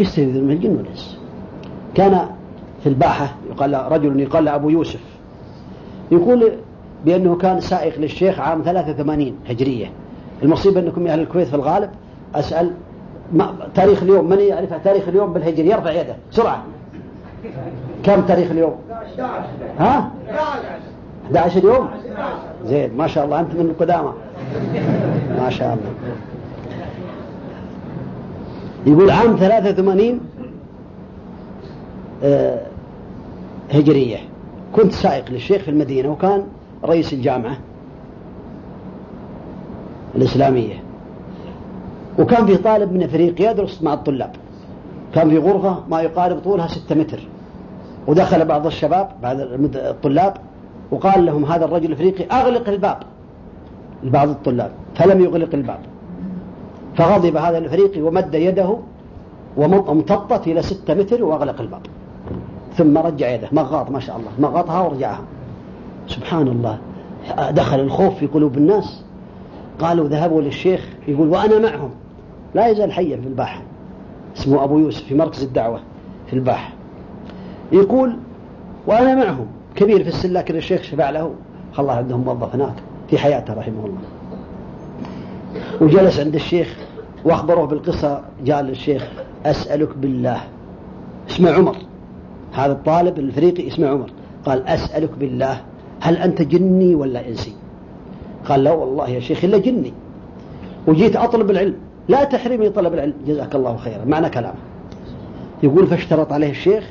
يستفيد 0.00 0.36
منه 0.36 0.52
الجن 0.52 0.76
والإنس. 0.76 1.18
كان 1.94 2.28
في 2.82 2.88
الباحة 2.88 3.34
يقال 3.50 3.92
رجل 3.92 4.20
يقال 4.20 4.48
أبو 4.48 4.68
يوسف. 4.68 5.00
يقول 6.12 6.52
بأنه 7.04 7.36
كان 7.36 7.60
سائق 7.60 7.98
للشيخ 7.98 8.40
عام 8.40 8.62
83 8.62 9.36
هجرية. 9.48 9.90
المصيبة 10.42 10.80
أنكم 10.80 11.06
يا 11.06 11.12
أهل 11.12 11.20
الكويت 11.20 11.48
في 11.48 11.54
الغالب 11.54 11.90
أسأل 12.34 12.70
ما 13.32 13.54
تاريخ 13.74 14.02
اليوم 14.02 14.28
من 14.28 14.38
يعرف 14.38 14.74
تاريخ 14.84 15.08
اليوم 15.08 15.32
بالهجري؟ 15.32 15.68
يرفع 15.68 15.90
يده. 15.92 16.16
بسرعة 16.32 16.64
كم 18.02 18.20
تاريخ 18.20 18.50
اليوم؟ 18.50 18.74
ها؟ 19.78 20.10
11 21.26 21.64
يوم؟ 21.64 21.88
زين 22.66 22.96
ما 22.96 23.06
شاء 23.06 23.24
الله 23.24 23.40
أنت 23.40 23.54
من 23.54 23.60
القدامى. 23.60 24.12
ما 25.38 25.50
شاء 25.50 25.74
الله. 25.74 25.92
يقول 28.86 29.10
عام 29.10 29.36
83 29.36 30.20
آه، 32.22 32.60
هجرية. 33.70 34.16
كنت 34.72 34.92
سائق 34.92 35.30
للشيخ 35.30 35.62
في 35.62 35.70
المدينة 35.70 36.08
وكان 36.08 36.44
رئيس 36.84 37.12
الجامعة 37.12 37.56
الإسلامية. 40.14 40.82
وكان 42.18 42.46
في 42.46 42.56
طالب 42.56 42.92
من 42.92 43.02
أفريقيا 43.02 43.50
يدرس 43.50 43.82
مع 43.82 43.94
الطلاب. 43.94 44.30
كان 45.14 45.30
في 45.30 45.38
غرفة 45.38 45.82
ما 45.88 46.00
يقارب 46.00 46.38
طولها 46.38 46.66
ستة 46.66 46.94
متر. 46.94 47.20
ودخل 48.06 48.44
بعض 48.44 48.66
الشباب 48.66 49.08
بعض 49.22 49.36
الطلاب 49.74 50.36
وقال 50.90 51.26
لهم 51.26 51.44
هذا 51.44 51.64
الرجل 51.64 51.86
الأفريقي 51.86 52.24
أغلق 52.24 52.68
الباب. 52.68 52.98
لبعض 54.02 54.28
الطلاب 54.28 54.70
فلم 54.94 55.20
يغلق 55.20 55.54
الباب. 55.54 55.78
فغضب 56.96 57.36
هذا 57.36 57.58
الأفريقي 57.58 58.00
ومد 58.00 58.34
يده 58.34 58.76
وامتطت 59.56 60.46
إلى 60.46 60.62
ستة 60.62 60.94
متر 60.94 61.24
وأغلق 61.24 61.60
الباب. 61.60 61.82
ثم 62.76 62.98
رجع 62.98 63.28
يده. 63.28 63.48
مغاط 63.52 63.90
ما 63.90 64.00
شاء 64.00 64.16
الله. 64.16 64.30
مغاطها 64.38 64.80
ورجعها. 64.80 65.20
سبحان 66.08 66.48
الله 66.48 66.78
دخل 67.50 67.80
الخوف 67.80 68.14
في 68.14 68.26
قلوب 68.26 68.56
الناس. 68.56 69.04
قالوا 69.78 70.08
ذهبوا 70.08 70.42
للشيخ 70.42 70.88
يقول 71.08 71.28
وأنا 71.28 71.58
معهم. 71.58 71.90
لا 72.54 72.66
يزال 72.66 72.92
حيا 72.92 73.16
في 73.16 73.26
الباحة. 73.26 73.62
اسمه 74.36 74.64
أبو 74.64 74.78
يوسف 74.78 75.04
في 75.04 75.14
مركز 75.14 75.42
الدعوة 75.42 75.80
في 76.26 76.32
الباحة. 76.32 76.72
يقول 77.72 78.16
وأنا 78.86 79.14
معهم. 79.14 79.46
كبير 79.74 80.02
في 80.02 80.08
السن 80.08 80.32
لكن 80.32 80.56
الشيخ 80.56 80.82
شفع 80.82 81.10
له. 81.10 81.34
خلاه 81.72 81.94
عندهم 81.94 82.20
موظف 82.20 82.54
هناك 82.54 82.74
في 83.10 83.18
حياته 83.18 83.54
رحمه 83.54 83.86
الله. 83.86 84.00
وجلس 85.80 86.20
عند 86.20 86.34
الشيخ 86.34 86.76
وأخبروه 87.24 87.66
بالقصة. 87.66 88.20
جاء 88.44 88.62
للشيخ 88.62 89.08
أسألك 89.46 89.96
بالله. 89.96 90.40
اسمه 91.30 91.50
عمر. 91.50 91.76
هذا 92.52 92.72
الطالب 92.72 93.18
الفريقي 93.18 93.68
اسمه 93.68 93.88
عمر. 93.88 94.10
قال 94.46 94.66
أسألك 94.66 95.10
بالله. 95.18 95.60
هل 96.00 96.16
أنت 96.16 96.42
جني 96.42 96.94
ولا 96.94 97.28
إنسي؟ 97.28 97.52
قال 98.48 98.64
لا 98.64 98.72
والله 98.72 99.08
يا 99.08 99.20
شيخ 99.20 99.44
إلا 99.44 99.58
جني. 99.58 99.92
وجيت 100.86 101.16
أطلب 101.16 101.50
العلم. 101.50 101.74
لا 102.08 102.24
تحرمني 102.24 102.70
طلب 102.70 102.94
العلم. 102.94 103.14
جزاك 103.26 103.54
الله 103.54 103.76
خيرا. 103.76 104.04
معنى 104.04 104.30
كلامه. 104.30 104.58
يقول 105.62 105.86
فاشترط 105.86 106.32
عليه 106.32 106.50
الشيخ 106.50 106.84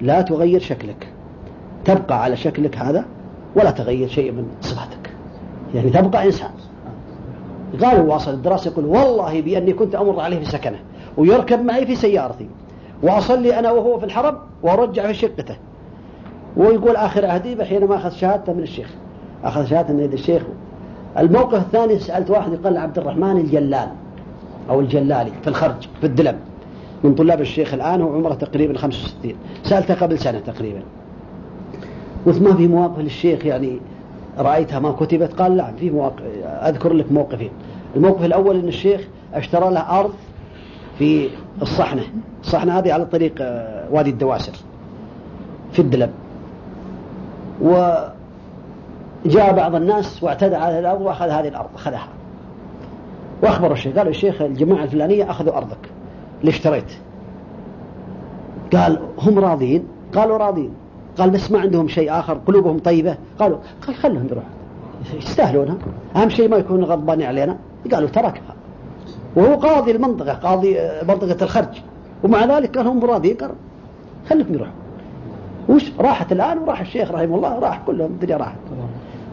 لا 0.00 0.20
تغير 0.20 0.60
شكلك. 0.60 1.08
تبقى 1.84 2.22
على 2.22 2.36
شكلك 2.36 2.78
هذا 2.78 3.04
ولا 3.56 3.70
تغير 3.70 4.08
شيء 4.08 4.32
من 4.32 4.46
صفاتك. 4.60 5.10
يعني 5.74 5.90
تبقى 5.90 6.26
إنسان. 6.26 6.50
قال 7.82 8.00
واصل 8.08 8.34
الدراسة 8.34 8.70
يقول 8.70 8.84
والله 8.84 9.40
بأني 9.40 9.72
كنت 9.72 9.94
أمر 9.94 10.20
عليه 10.20 10.38
في 10.38 10.44
سكنه 10.44 10.78
ويركب 11.16 11.64
معي 11.64 11.86
في 11.86 11.96
سيارتي. 11.96 12.48
وأصلي 13.02 13.58
أنا 13.58 13.70
وهو 13.70 13.98
في 13.98 14.04
الحرم 14.04 14.38
وأرجع 14.62 15.06
في 15.06 15.14
شقته. 15.14 15.56
ويقول 16.56 16.96
آخر 16.96 17.26
عهدي 17.26 17.64
حينما 17.64 17.96
أخذ 17.96 18.10
شهادته 18.10 18.52
من 18.52 18.62
الشيخ. 18.62 18.88
أخذ 19.44 19.66
شهادته 19.66 19.92
من 19.92 20.00
يد 20.00 20.12
الشيخ. 20.12 20.42
الموقف 21.18 21.54
الثاني 21.54 21.98
سألت 21.98 22.30
واحد 22.30 22.52
يقال 22.52 22.76
عبد 22.76 22.98
الرحمن 22.98 23.36
الجلال 23.36 23.88
أو 24.70 24.80
الجلالي 24.80 25.30
في 25.42 25.48
الخرج 25.48 25.88
في 26.00 26.06
الدلم 26.06 26.36
من 27.04 27.14
طلاب 27.14 27.40
الشيخ 27.40 27.74
الآن 27.74 28.00
هو 28.00 28.14
عمره 28.14 28.34
تقريبا 28.34 28.78
65 28.78 29.34
سألته 29.62 29.94
قبل 29.94 30.18
سنة 30.18 30.38
تقريبا. 30.38 30.82
قلت 32.26 32.42
ما 32.42 32.54
في 32.54 32.68
مواقف 32.68 32.98
للشيخ؟ 32.98 33.46
يعني 33.46 33.78
رأيتها 34.38 34.78
ما 34.78 34.92
كتبت؟ 34.92 35.32
قال 35.32 35.56
لا 35.56 35.72
في 35.80 35.90
مواقف 35.90 36.22
أذكر 36.44 36.92
لك 36.92 37.12
موقفين. 37.12 37.50
الموقف 37.96 38.24
الأول 38.24 38.56
أن 38.56 38.68
الشيخ 38.68 39.00
اشترى 39.34 39.70
له 39.70 40.00
أرض 40.00 40.12
في 40.98 41.28
الصحنة. 41.62 42.02
الصحنة 42.40 42.78
هذه 42.78 42.92
على 42.92 43.04
طريق 43.04 43.32
آه، 43.40 43.88
وادي 43.90 44.10
الدواسر 44.10 44.52
في 45.72 45.78
الدلم. 45.78 46.10
وجاء 47.64 49.52
بعض 49.52 49.74
الناس 49.74 50.22
واعتدى 50.22 50.56
على 50.56 50.78
الأرض 50.78 51.00
وأخذ 51.00 51.28
هذه 51.28 51.48
الأرض 51.48 51.68
أخذها. 51.74 52.08
وأخبر 53.42 53.72
الشيخ 53.72 53.96
قال 53.96 54.08
الشيخ 54.08 54.42
الجماعة 54.42 54.84
الفلانية 54.84 55.30
أخذوا 55.30 55.56
أرضك. 55.56 55.90
اللي 56.40 56.50
اشتريت. 56.50 56.92
قال 58.72 58.98
هم 59.18 59.38
راضين؟ 59.38 59.84
قالوا 60.14 60.38
راضين. 60.38 60.70
قال 61.18 61.30
بس 61.30 61.52
ما 61.52 61.60
عندهم 61.60 61.88
شيء 61.88 62.18
آخر 62.18 62.34
قلوبهم 62.46 62.78
طيبة. 62.78 63.16
قالوا 63.38 63.58
قال 63.86 63.96
خلهم 63.96 64.26
يروحوا 64.26 64.50
يستاهلونها. 65.14 65.76
أهم 66.16 66.28
شيء 66.28 66.48
ما 66.48 66.56
يكونوا 66.56 66.86
غضبانين 66.86 67.26
علينا. 67.26 67.58
قالوا 67.92 68.08
تركها. 68.08 68.54
وهو 69.36 69.54
قاضي 69.54 69.90
المنطقة 69.90 70.32
قاضي 70.32 70.78
منطقة 71.08 71.44
الخرج. 71.44 71.82
ومع 72.24 72.44
ذلك 72.44 72.78
قال 72.78 72.86
هم 72.86 73.00
قال 73.40 73.54
خليكم 74.30 74.54
يروحوا 74.54 74.83
وش 75.68 75.92
راحت 76.00 76.32
الآن 76.32 76.58
وراح 76.58 76.80
الشيخ 76.80 77.10
رحمه 77.10 77.36
الله 77.36 77.58
راح 77.58 77.80
كلهم 77.86 78.10
الدنيا 78.10 78.36
راحت. 78.36 78.58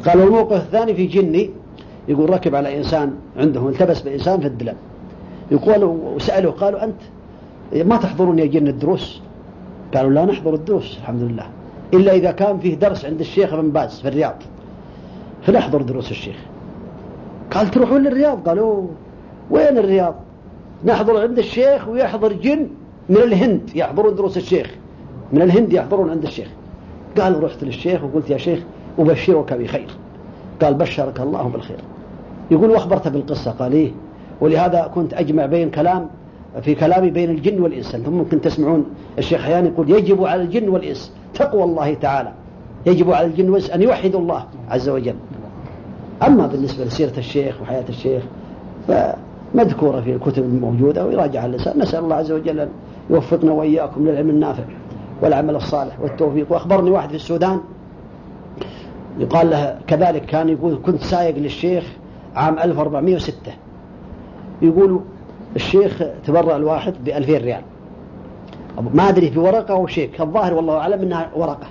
قالوا 0.05 0.25
الموقف 0.25 0.61
الثاني 0.61 0.93
في 0.95 1.05
جني 1.05 1.49
يقول 2.07 2.29
ركب 2.29 2.55
على 2.55 2.77
إنسان 2.77 3.13
عندهم 3.37 3.67
التبس 3.67 4.01
بإنسان 4.01 4.39
في 4.39 4.47
الدلم. 4.47 4.75
يقول 5.51 5.83
وسألوا 5.83 6.51
قالوا 6.51 6.83
أنت 6.83 7.01
ما 7.73 7.97
تحضرون 7.97 8.39
يا 8.39 8.45
جن 8.45 8.67
الدروس؟ 8.67 9.21
قالوا 9.95 10.11
لا 10.11 10.25
نحضر 10.25 10.53
الدروس 10.53 10.97
الحمد 10.97 11.21
لله. 11.21 11.45
إلا 11.93 12.13
إذا 12.13 12.31
كان 12.31 12.59
فيه 12.59 12.75
درس 12.75 13.05
عند 13.05 13.19
الشيخ 13.19 13.53
ابن 13.53 13.71
باز 13.71 13.99
في 13.99 14.07
الرياض. 14.07 14.35
فنحضر 15.41 15.81
دروس 15.81 16.11
الشيخ. 16.11 16.35
قال 17.51 17.71
تروحون 17.71 18.03
للرياض؟ 18.03 18.47
قالوا 18.49 18.87
وين 19.49 19.77
الرياض؟ 19.77 20.15
نحضر 20.85 21.21
عند 21.21 21.37
الشيخ 21.37 21.87
ويحضر 21.87 22.33
جن 22.33 22.67
من 23.09 23.17
الهند 23.17 23.69
يحضرون 23.75 24.15
دروس 24.15 24.37
الشيخ. 24.37 24.75
من 25.33 25.41
الهند 25.41 25.73
يحضرون 25.73 26.09
عند 26.09 26.23
الشيخ. 26.23 26.47
قال 27.17 27.43
رحت 27.43 27.63
للشيخ 27.63 28.03
وقلت 28.03 28.29
يا 28.29 28.37
شيخ 28.37 28.59
أبشرك 28.99 29.53
بخير. 29.53 29.87
قال 30.61 30.73
بشرك 30.73 31.19
الله 31.19 31.43
بالخير. 31.43 31.79
يقول 32.51 32.69
وأخبرت 32.69 33.07
بالقصة. 33.07 33.51
قال 33.51 33.73
إيه؟ 33.73 33.91
ولهذا 34.41 34.91
كنت 34.95 35.13
أجمع 35.13 35.45
بين 35.45 35.69
كلام 35.69 36.07
في 36.61 36.75
كلامي 36.75 37.09
بين 37.09 37.29
الجن 37.29 37.61
والإنس. 37.61 37.95
أنتم 37.95 38.13
ممكن 38.13 38.41
تسمعون 38.41 38.85
الشيخ 39.17 39.41
حيان 39.41 39.65
يقول 39.65 39.89
يجب 39.89 40.23
على 40.23 40.41
الجن 40.41 40.69
والإنس 40.69 41.11
تقوى 41.33 41.63
الله 41.63 41.93
تعالى. 41.93 42.31
يجب 42.85 43.11
على 43.11 43.27
الجن 43.27 43.49
والإنس 43.49 43.69
أن 43.69 43.81
يوحدوا 43.81 44.19
الله 44.19 44.45
عز 44.69 44.89
وجل. 44.89 45.15
أما 46.27 46.47
بالنسبة 46.47 46.85
لسيرة 46.85 47.17
الشيخ 47.17 47.61
وحياة 47.61 47.85
الشيخ 47.89 48.23
فمذكورة 48.87 50.01
في 50.01 50.13
الكتب 50.13 50.43
الموجودة 50.43 51.05
ويراجع 51.05 51.45
اللسان 51.45 51.79
نسأل 51.79 52.03
الله 52.03 52.15
عز 52.15 52.31
وجل 52.31 52.59
أن 52.59 52.69
يوفقنا 53.09 53.51
وإياكم 53.51 54.07
للعلم 54.07 54.29
النافع. 54.29 54.63
والعمل 55.21 55.55
الصالح 55.55 55.99
والتوفيق. 55.99 56.51
وأخبرني 56.51 56.91
واحد 56.91 57.09
في 57.09 57.15
السودان 57.15 57.59
يقال 59.19 59.49
له 59.49 59.79
كذلك 59.87 60.25
كان 60.25 60.49
يقول 60.49 60.79
كنت 60.85 61.01
سايق 61.01 61.37
للشيخ 61.37 61.83
عام 62.35 62.59
1406 62.59 63.51
يقول 64.61 64.99
الشيخ 65.55 66.03
تبرع 66.25 66.55
الواحد 66.55 66.93
ب 67.05 67.09
2000 67.09 67.37
ريال. 67.37 67.61
ما 68.93 69.09
أدري 69.09 69.31
في 69.31 69.39
ورقة 69.39 69.73
أو 69.73 69.87
شيك 69.87 70.21
الظاهر 70.21 70.53
والله 70.53 70.77
أعلم 70.77 71.01
أنها 71.01 71.29
ورقة. 71.35 71.67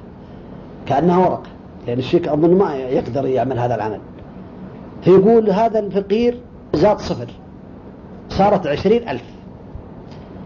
كأنها 0.87 1.19
ورقة. 1.19 1.49
لأن 1.87 1.99
الشيك 1.99 2.29
أظن 2.29 2.55
ما 2.55 2.75
يقدر 2.75 3.27
يعمل 3.27 3.59
هذا 3.59 3.75
العمل. 3.75 4.01
فيقول 5.03 5.51
هذا 5.51 5.79
الفقير 5.79 6.41
زاد 6.75 6.99
صفر. 6.99 7.27
صارت 8.29 8.67
عشرين 8.67 9.09
ألف. 9.09 9.25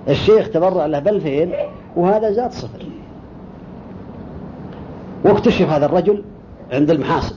الشيخ 0.08 0.50
تبرع 0.50 0.86
له 0.86 0.98
بألفين 0.98 1.52
وهذا 1.96 2.32
زاد 2.32 2.52
صفر. 2.52 2.86
واكتشف 5.24 5.70
هذا 5.70 5.86
الرجل 5.86 6.22
عند 6.72 6.90
المحاسب. 6.90 7.36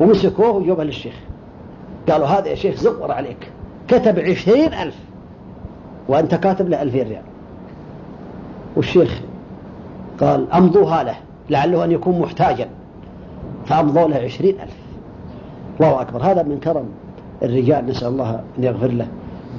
ومسكوه 0.00 0.50
وجوبه 0.50 0.84
للشيخ. 0.84 1.14
قالوا 2.08 2.26
هذا 2.26 2.48
يا 2.48 2.54
شيخ 2.54 2.76
زور 2.76 3.12
عليك. 3.12 3.50
كتب 3.88 4.18
عشرين 4.18 4.74
ألف. 4.74 4.96
وأنت 6.08 6.34
كاتب 6.34 6.68
له 6.68 6.82
ألفين 6.82 7.08
ريال. 7.08 7.22
والشيخ 8.76 9.20
قال 10.20 10.52
أمضوها 10.52 11.02
له 11.02 11.14
لعله 11.50 11.84
أن 11.84 11.92
يكون 11.92 12.20
محتاجا. 12.20 12.68
فأمضوا 13.66 14.08
له 14.08 14.16
عشرين 14.16 14.60
ألف. 14.60 14.76
الله 15.80 16.00
أكبر. 16.00 16.22
هذا 16.22 16.42
من 16.42 16.60
كرم 16.60 16.84
الرجال. 17.42 17.86
نسأل 17.86 18.08
الله 18.08 18.40
أن 18.58 18.64
يغفر 18.64 18.88
له. 18.88 19.06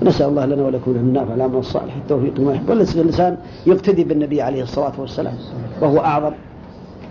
نسأل 0.04 0.30
الله 0.30 0.46
لنا 0.46 0.64
ولكم 0.64 0.92
من 0.92 0.98
النافع 0.98 1.34
العمل 1.34 1.56
الصالح 1.56 1.96
التوفيق 1.96 2.34
والإنسان 2.40 3.38
يقتدي 3.66 4.04
بالنبي 4.04 4.42
عليه 4.42 4.64
الصلاة 4.64 4.94
والسلام. 4.98 5.34
وهو 5.82 6.00
أعظم. 6.00 6.32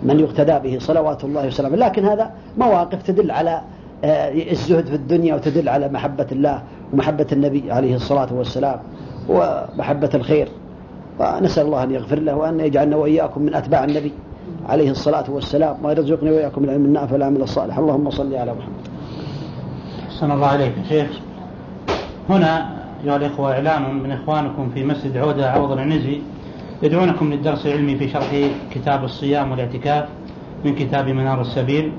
من 0.03 0.19
يقتدى 0.19 0.59
به 0.59 0.77
صلوات 0.79 1.23
الله 1.23 1.47
وسلامه. 1.47 1.75
لكن 1.75 2.05
هذا 2.05 2.31
مواقف 2.57 3.01
تدل 3.01 3.31
على 3.31 3.61
آه، 4.03 4.51
الزهد 4.51 4.85
في 4.85 4.95
الدنيا 4.95 5.35
وتدل 5.35 5.69
على 5.69 5.89
محبة 5.89 6.27
الله 6.31 6.63
ومحبة 6.93 7.27
النبي 7.31 7.71
عليه 7.71 7.95
الصلاة 7.95 8.27
والسلام 8.33 8.79
ومحبة 9.29 10.09
الخير. 10.13 10.47
ونسأل 11.19 11.65
الله 11.65 11.83
أن 11.83 11.91
يغفر 11.91 12.19
له 12.19 12.35
وأن 12.35 12.59
يجعلنا 12.59 12.95
وإياكم 12.95 13.41
من 13.41 13.55
أتباع 13.55 13.83
النبي 13.83 14.11
عليه 14.69 14.91
الصلاة 14.91 15.31
والسلام. 15.31 15.85
ويرزقنا 15.85 16.31
وإياكم 16.31 16.63
العلم 16.63 16.85
النافع 16.85 17.13
والعمل 17.13 17.41
الصالح. 17.41 17.77
اللهم 17.77 18.09
صل 18.09 18.35
على 18.35 18.51
محمد. 18.51 18.87
أحسن 20.07 20.31
الله 20.31 20.47
عليك 20.47 20.73
شيخ. 20.89 21.09
هنا 22.29 22.81
أيها 23.05 23.15
الإخوة 23.15 23.51
إعلان 23.53 23.93
من 23.93 24.11
إخوانكم 24.11 24.69
في 24.73 24.83
مسجد 24.83 25.17
عودة 25.17 25.51
عوض 25.51 25.71
العنزي. 25.71 26.21
يدعونكم 26.83 27.33
للدرس 27.33 27.65
العلمي 27.65 27.95
في 27.95 28.09
شرح 28.09 28.49
كتاب 28.71 29.03
الصيام 29.03 29.51
والاعتكاف 29.51 30.05
من 30.65 30.75
كتاب 30.75 31.07
منار 31.07 31.41
السبيل. 31.41 31.91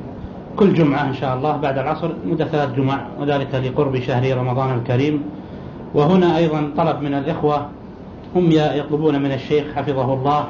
كل 0.56 0.74
جمعة 0.74 1.08
إن 1.08 1.14
شاء 1.14 1.36
الله 1.36 1.56
بعد 1.56 1.78
العصر 1.78 2.10
مدة 2.26 2.44
ثلاث 2.44 2.74
جمع 2.74 3.06
وذلك 3.20 3.54
لقرب 3.54 4.00
شهر 4.00 4.36
رمضان 4.36 4.78
الكريم. 4.78 5.22
وهنا 5.94 6.36
أيضا 6.36 6.70
طلب 6.76 7.02
من 7.02 7.14
الإخوة 7.14 7.66
هم 8.36 8.50
يطلبون 8.50 9.22
من 9.22 9.32
الشيخ 9.32 9.64
حفظه 9.76 10.14
الله 10.14 10.46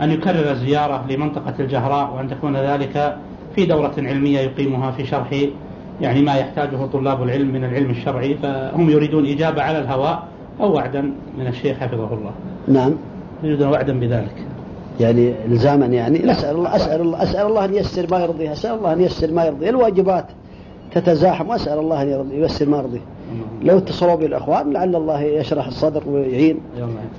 أن 0.00 0.10
يكرر 0.10 0.50
الزيارة 0.50 1.04
لمنطقة 1.10 1.54
الجهراء 1.60 2.14
وأن 2.14 2.28
تكون 2.28 2.56
ذلك 2.56 3.16
في 3.56 3.66
دورة 3.66 3.94
علمية 3.98 4.38
يقيمها 4.38 4.90
في 4.90 5.06
شرح 5.06 5.44
يعني 6.00 6.22
ما 6.22 6.34
يحتاجه 6.34 6.86
طلاب 6.92 7.22
العلم 7.22 7.48
من 7.48 7.64
العلم 7.64 7.90
الشرعي 7.90 8.34
فهم 8.34 8.90
يريدون 8.90 9.26
إجابة 9.26 9.62
على 9.62 9.78
الهواء 9.78 10.22
أو 10.60 10.72
وعدا 10.72 11.12
من 11.38 11.46
الشيخ 11.46 11.76
حفظه 11.78 12.14
الله. 12.14 12.32
نعم. 12.68 12.94
يريدون 13.42 13.68
وعدا 13.68 14.00
بذلك. 14.00 14.34
يعني 15.00 15.34
الزاما 15.46 15.86
يعني 15.86 16.18
نسأل 16.18 16.56
الله 16.56 16.76
أسأل 16.76 17.00
الله 17.00 17.22
أسأل 17.22 17.46
الله 17.46 17.64
أن 17.64 17.74
ييسر 17.74 18.06
ما 18.10 18.18
يرضيه 18.18 18.52
أسأل 18.52 18.74
الله 18.78 18.92
أن 18.92 19.00
ييسر 19.00 19.32
ما 19.32 19.44
يرضيه 19.44 19.70
الواجبات 19.70 20.24
تتزاحم 20.92 21.48
وأسأل 21.48 21.78
الله 21.78 22.02
أن 22.02 22.30
ييسر 22.32 22.68
ما 22.68 22.76
يرضيه. 22.76 23.00
لو 23.62 23.78
اتصلوا 23.78 24.14
بالأخوان 24.14 24.72
لعل 24.72 24.96
الله 24.96 25.20
يشرح 25.20 25.66
الصدر 25.66 26.02
ويعين 26.08 26.60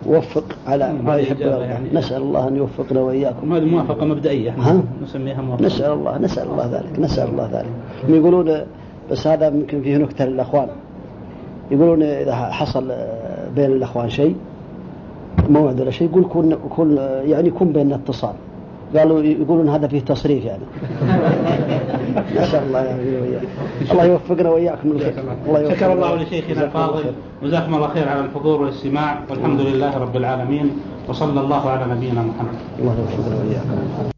وفق 0.08 0.44
على 0.68 0.94
ما 0.94 1.16
يحب 1.16 1.40
يعني. 1.40 1.90
نسأل 1.94 2.22
الله 2.22 2.48
أن 2.48 2.56
يوفقنا 2.56 3.02
وإياكم. 3.02 3.54
هذه 3.54 3.66
موافقة 3.66 4.06
مبدئية 4.06 4.52
ها؟ 4.52 4.84
نسميها 5.04 5.42
موافقة. 5.42 5.66
نسأل 5.66 5.92
الله 5.92 6.18
نسأل 6.18 6.48
الله 6.48 6.66
ذلك 6.66 7.00
نسأل 7.00 7.30
الله 7.30 7.50
ذلك. 7.54 7.70
يقولون 8.10 8.62
بس 9.12 9.28
هذا 9.28 9.48
يمكن 9.48 9.82
فيه 9.82 9.98
نكتة 9.98 10.26
للأخوان. 10.26 10.68
يقولون 11.72 12.04
إذا 12.04 12.36
حصل 12.36 12.92
بين 13.56 13.72
الأخوان 13.72 14.10
شيء 14.10 14.36
موعد 15.50 15.82
ولا 15.82 15.92
شيء 15.92 16.10
يقول 16.10 16.26
كن 16.34 16.56
كن 16.70 16.98
يعني 17.26 17.48
يكون 17.48 17.72
بيننا 17.72 17.96
اتصال 17.96 18.34
قالوا 18.96 19.22
يقولون 19.24 19.70
هذا 19.70 19.88
فيه 19.88 20.00
تصريف 20.00 20.46
يعني. 20.46 20.64
نسأل 22.42 22.64
الله 22.64 22.80
يعني 22.80 23.22
وإياك 23.22 23.44
الله 23.92 24.06
يوفقنا 24.06 24.50
وإياكم 24.50 24.92
الله 24.92 25.70
شكر 25.70 25.94
الله 25.94 26.16
لشيخنا 26.16 26.64
الفاضل. 26.64 27.04
جزاكم 27.44 27.76
الله 27.76 27.88
خير 27.88 28.10
على 28.10 28.20
الحضور 28.20 28.62
والاستماع. 28.62 29.20
والحمد 29.30 29.62
لله 29.62 29.98
رب 29.98 30.16
العالمين. 30.16 30.72
وصلى 31.10 31.40
الله 31.40 31.70
على 31.70 31.94
نبينا 31.94 32.22
محمد. 32.22 32.58
الله 32.80 32.96
يوفقنا 33.00 33.36
وإياكم. 33.36 34.13